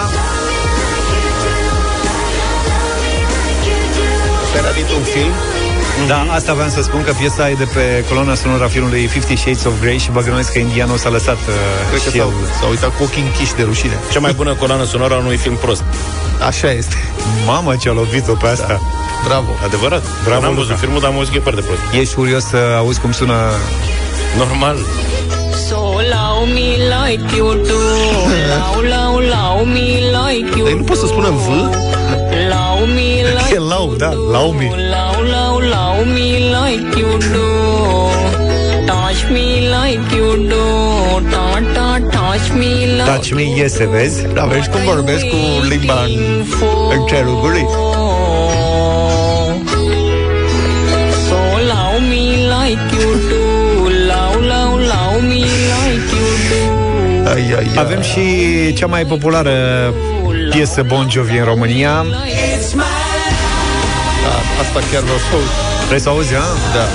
[4.59, 5.31] Era dintr-un film?
[6.07, 9.35] Da, asta vreau să spun că piesa e de pe coloana sonoră a filmului Fifty
[9.35, 11.53] Shades of Grey și băgănuiesc că indianul s-a lăsat uh,
[11.89, 12.47] Cred că și s-au, el.
[12.59, 13.97] s-au uitat cu ochii închiși de rușine.
[14.11, 15.83] Cea mai bună coloană sonoră a unui film prost.
[16.47, 16.95] Așa este.
[17.45, 18.67] Mamă, ce-a lovit-o pe asta.
[18.67, 18.79] Da.
[19.27, 19.51] Bravo.
[19.65, 20.03] Adevărat.
[20.23, 20.63] Bravo, N-am Luca.
[20.63, 21.79] văzut filmul, dar am auzit că e foarte prost.
[22.01, 23.35] Ești curios să auzi cum sună
[24.37, 24.77] Normal.
[25.67, 25.79] So
[26.15, 27.79] love me like you do
[28.53, 29.89] Love, love, love me
[30.19, 31.47] like you Dar nu poți să spună V?
[32.53, 37.47] Love me like E lau, da, lau mi Love, love, love me like you do
[38.85, 40.65] Touch me like you do
[41.31, 44.27] Ta, ta, touch me like Touch me, iese, vezi?
[44.33, 45.35] Da, vezi cum vorbesc cu
[45.69, 46.45] limba în,
[46.97, 47.67] în cerul gurii.
[51.27, 51.39] So
[51.71, 52.25] love me
[52.57, 53.43] like you do
[54.11, 55.41] Love, love, love me
[55.73, 57.77] like you do Ai, ai, ai.
[57.77, 58.21] Avem și
[58.73, 59.53] cea mai populară
[60.49, 62.05] piesă Bon Jovi în România
[64.23, 65.49] Da, asta chiar vreau să aud.
[65.87, 66.43] Vrei să auzi, a?
[66.73, 66.85] Da.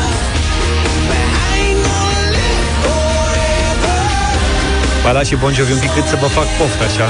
[5.03, 7.09] Mai las și Bon Jovi un pic cât să vă fac poftă, așa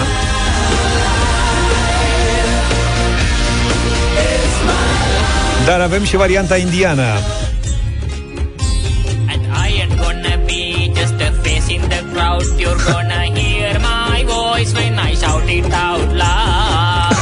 [5.67, 7.03] Dar avem și varianta indiană
[9.33, 12.43] And I ain't gonna be just a face in the crowd.
[12.61, 13.12] You're gonna hear my
[14.63, 17.13] voice when I shout it out loud.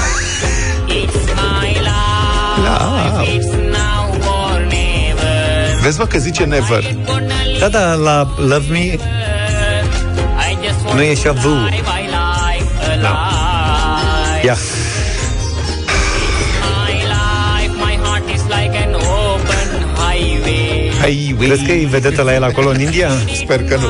[0.88, 3.28] It's my life.
[3.34, 4.02] It's now
[4.34, 5.80] or never.
[5.82, 6.96] Vezi, mă, că zice never.
[7.58, 8.96] Da, da, la Love Me I
[10.64, 14.44] just want nu e și a V to live my life alive.
[14.44, 14.56] Ia,
[16.62, 20.92] My life, my heart is like an open highway.
[21.00, 23.08] Hai, crezi că e vedetă la el acolo în India?
[23.44, 23.88] Sper că nu.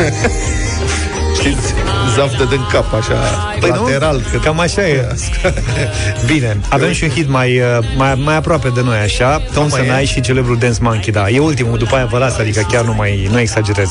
[1.38, 1.74] Știți,
[2.16, 3.14] zaf de din cap, așa,
[3.60, 4.14] Păi lateral.
[4.16, 4.22] nu?
[4.30, 4.38] Că...
[4.38, 5.06] Cam așa e
[6.32, 9.80] Bine, avem și un hit mai, uh, mai, mai aproape de noi așa Tom mai
[9.80, 9.84] e?
[9.84, 12.94] Senai și celebrul Dance Monkey Da, e ultimul, după aia vă las Adică chiar nu
[12.94, 13.90] mai nu exagerez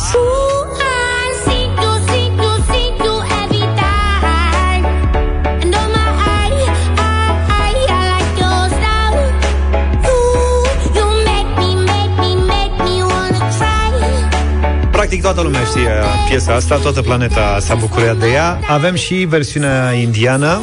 [15.10, 15.90] Practic toată lumea știe
[16.28, 20.62] piesa asta Toată planeta s-a bucurat de ea Avem și versiunea indiană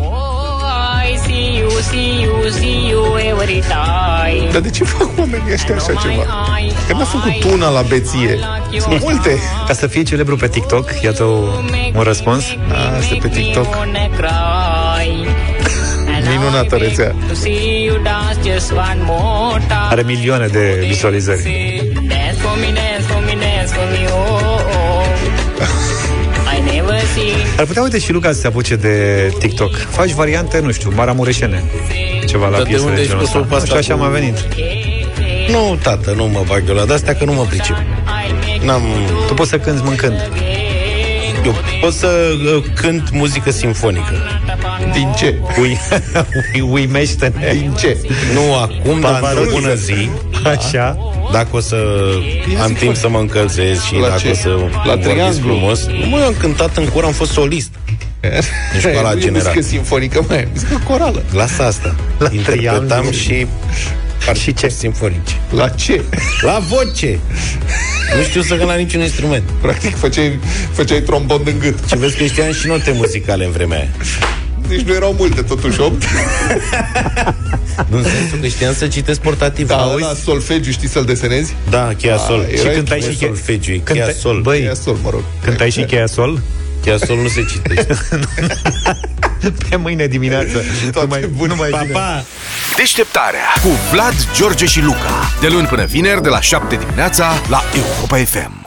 [0.00, 0.60] Oh,
[1.10, 4.50] I see you, see you, see you every time.
[4.52, 6.22] Dar de ce fac oamenii ăștia așa ceva?
[6.86, 8.38] Că n-a făcut una la beție.
[8.78, 9.38] Sunt multe.
[9.66, 11.36] Ca să fie celebru pe TikTok Iată o,
[11.94, 12.44] un răspuns
[12.98, 13.66] Asta pe TikTok.
[16.36, 17.14] Minunată rețea.
[17.28, 19.88] To see you dance just one more time.
[19.90, 25.66] Are milioane de vizualizări Dance for me, dance for me, dance for me, oh, oh.
[26.56, 28.94] I never seen Ar putea, uite, și Luca să se apuce de
[29.38, 31.62] TikTok Faci variante, nu știu, maramureșene
[32.26, 33.94] Ceva la Dar de piesă unde de ai genul scos-o ăsta pe asta Și așa
[33.94, 34.36] cu- m-a venit
[35.50, 37.76] Nu, tată, nu mă bag eu la de-astea că nu mă pricep.
[38.64, 38.82] N-am...
[39.26, 40.30] Tu poți să cânti mâncând
[41.44, 42.08] Eu pot să
[42.56, 44.12] uh, cânt muzică simfonică.
[44.92, 45.34] Din ce?
[45.60, 45.78] Ui,
[46.54, 47.96] ui, uimește-ne Din ce?
[48.34, 49.74] Nu acum, dar Ba, într-o nu, bună nu.
[49.74, 50.08] zi.
[50.44, 50.98] Așa
[51.32, 51.76] Dacă o să
[52.62, 54.28] am timp să mă încălzesc și La dacă ce?
[54.30, 55.40] o să La vorbesc trianglu?
[55.40, 55.86] frumos.
[55.86, 57.70] Nu, mă, eu am cântat în cor, am fost solist.
[58.74, 59.48] În școala nu e generală.
[59.54, 61.22] muzică sinfonică, mai e muzică corală.
[61.32, 61.94] Lasă asta.
[62.18, 63.12] La Interpretam triangul.
[63.12, 63.46] și
[64.42, 65.40] și ce simfonice.
[65.50, 66.02] La ce?
[66.40, 67.18] La voce.
[68.16, 69.42] nu știu să cânt la niciun instrument.
[69.60, 70.38] Practic făceai,
[70.72, 71.78] făceai trombon în gât.
[71.88, 73.88] Și vezi că știam și note muzicale în vremea aia.
[74.68, 76.02] Nici nu erau multe, totuși 8.
[77.90, 79.66] În sensul că știam să citesc portativ.
[79.68, 80.02] Da, Auzi?
[80.02, 81.54] la solfegiu știi să-l desenezi?
[81.70, 82.46] Da, cheia sol.
[82.50, 83.28] era Și cântai cheia și sol.
[83.28, 84.40] solfegiu, e Cântai- cheia sol.
[84.40, 85.22] Băi, Cheia sol, mă rog.
[85.44, 86.40] Cântai și cheia sol?
[86.82, 87.96] Cheia sol nu se citește.
[89.68, 90.62] Pe mâine dimineață.
[90.94, 91.92] Nu mai, nu mai Pa, vine.
[91.92, 92.24] pa!
[92.76, 95.30] Deșteptarea cu Vlad, George și Luca.
[95.40, 98.64] De luni până vineri, de la 7 dimineața, la Europa FM.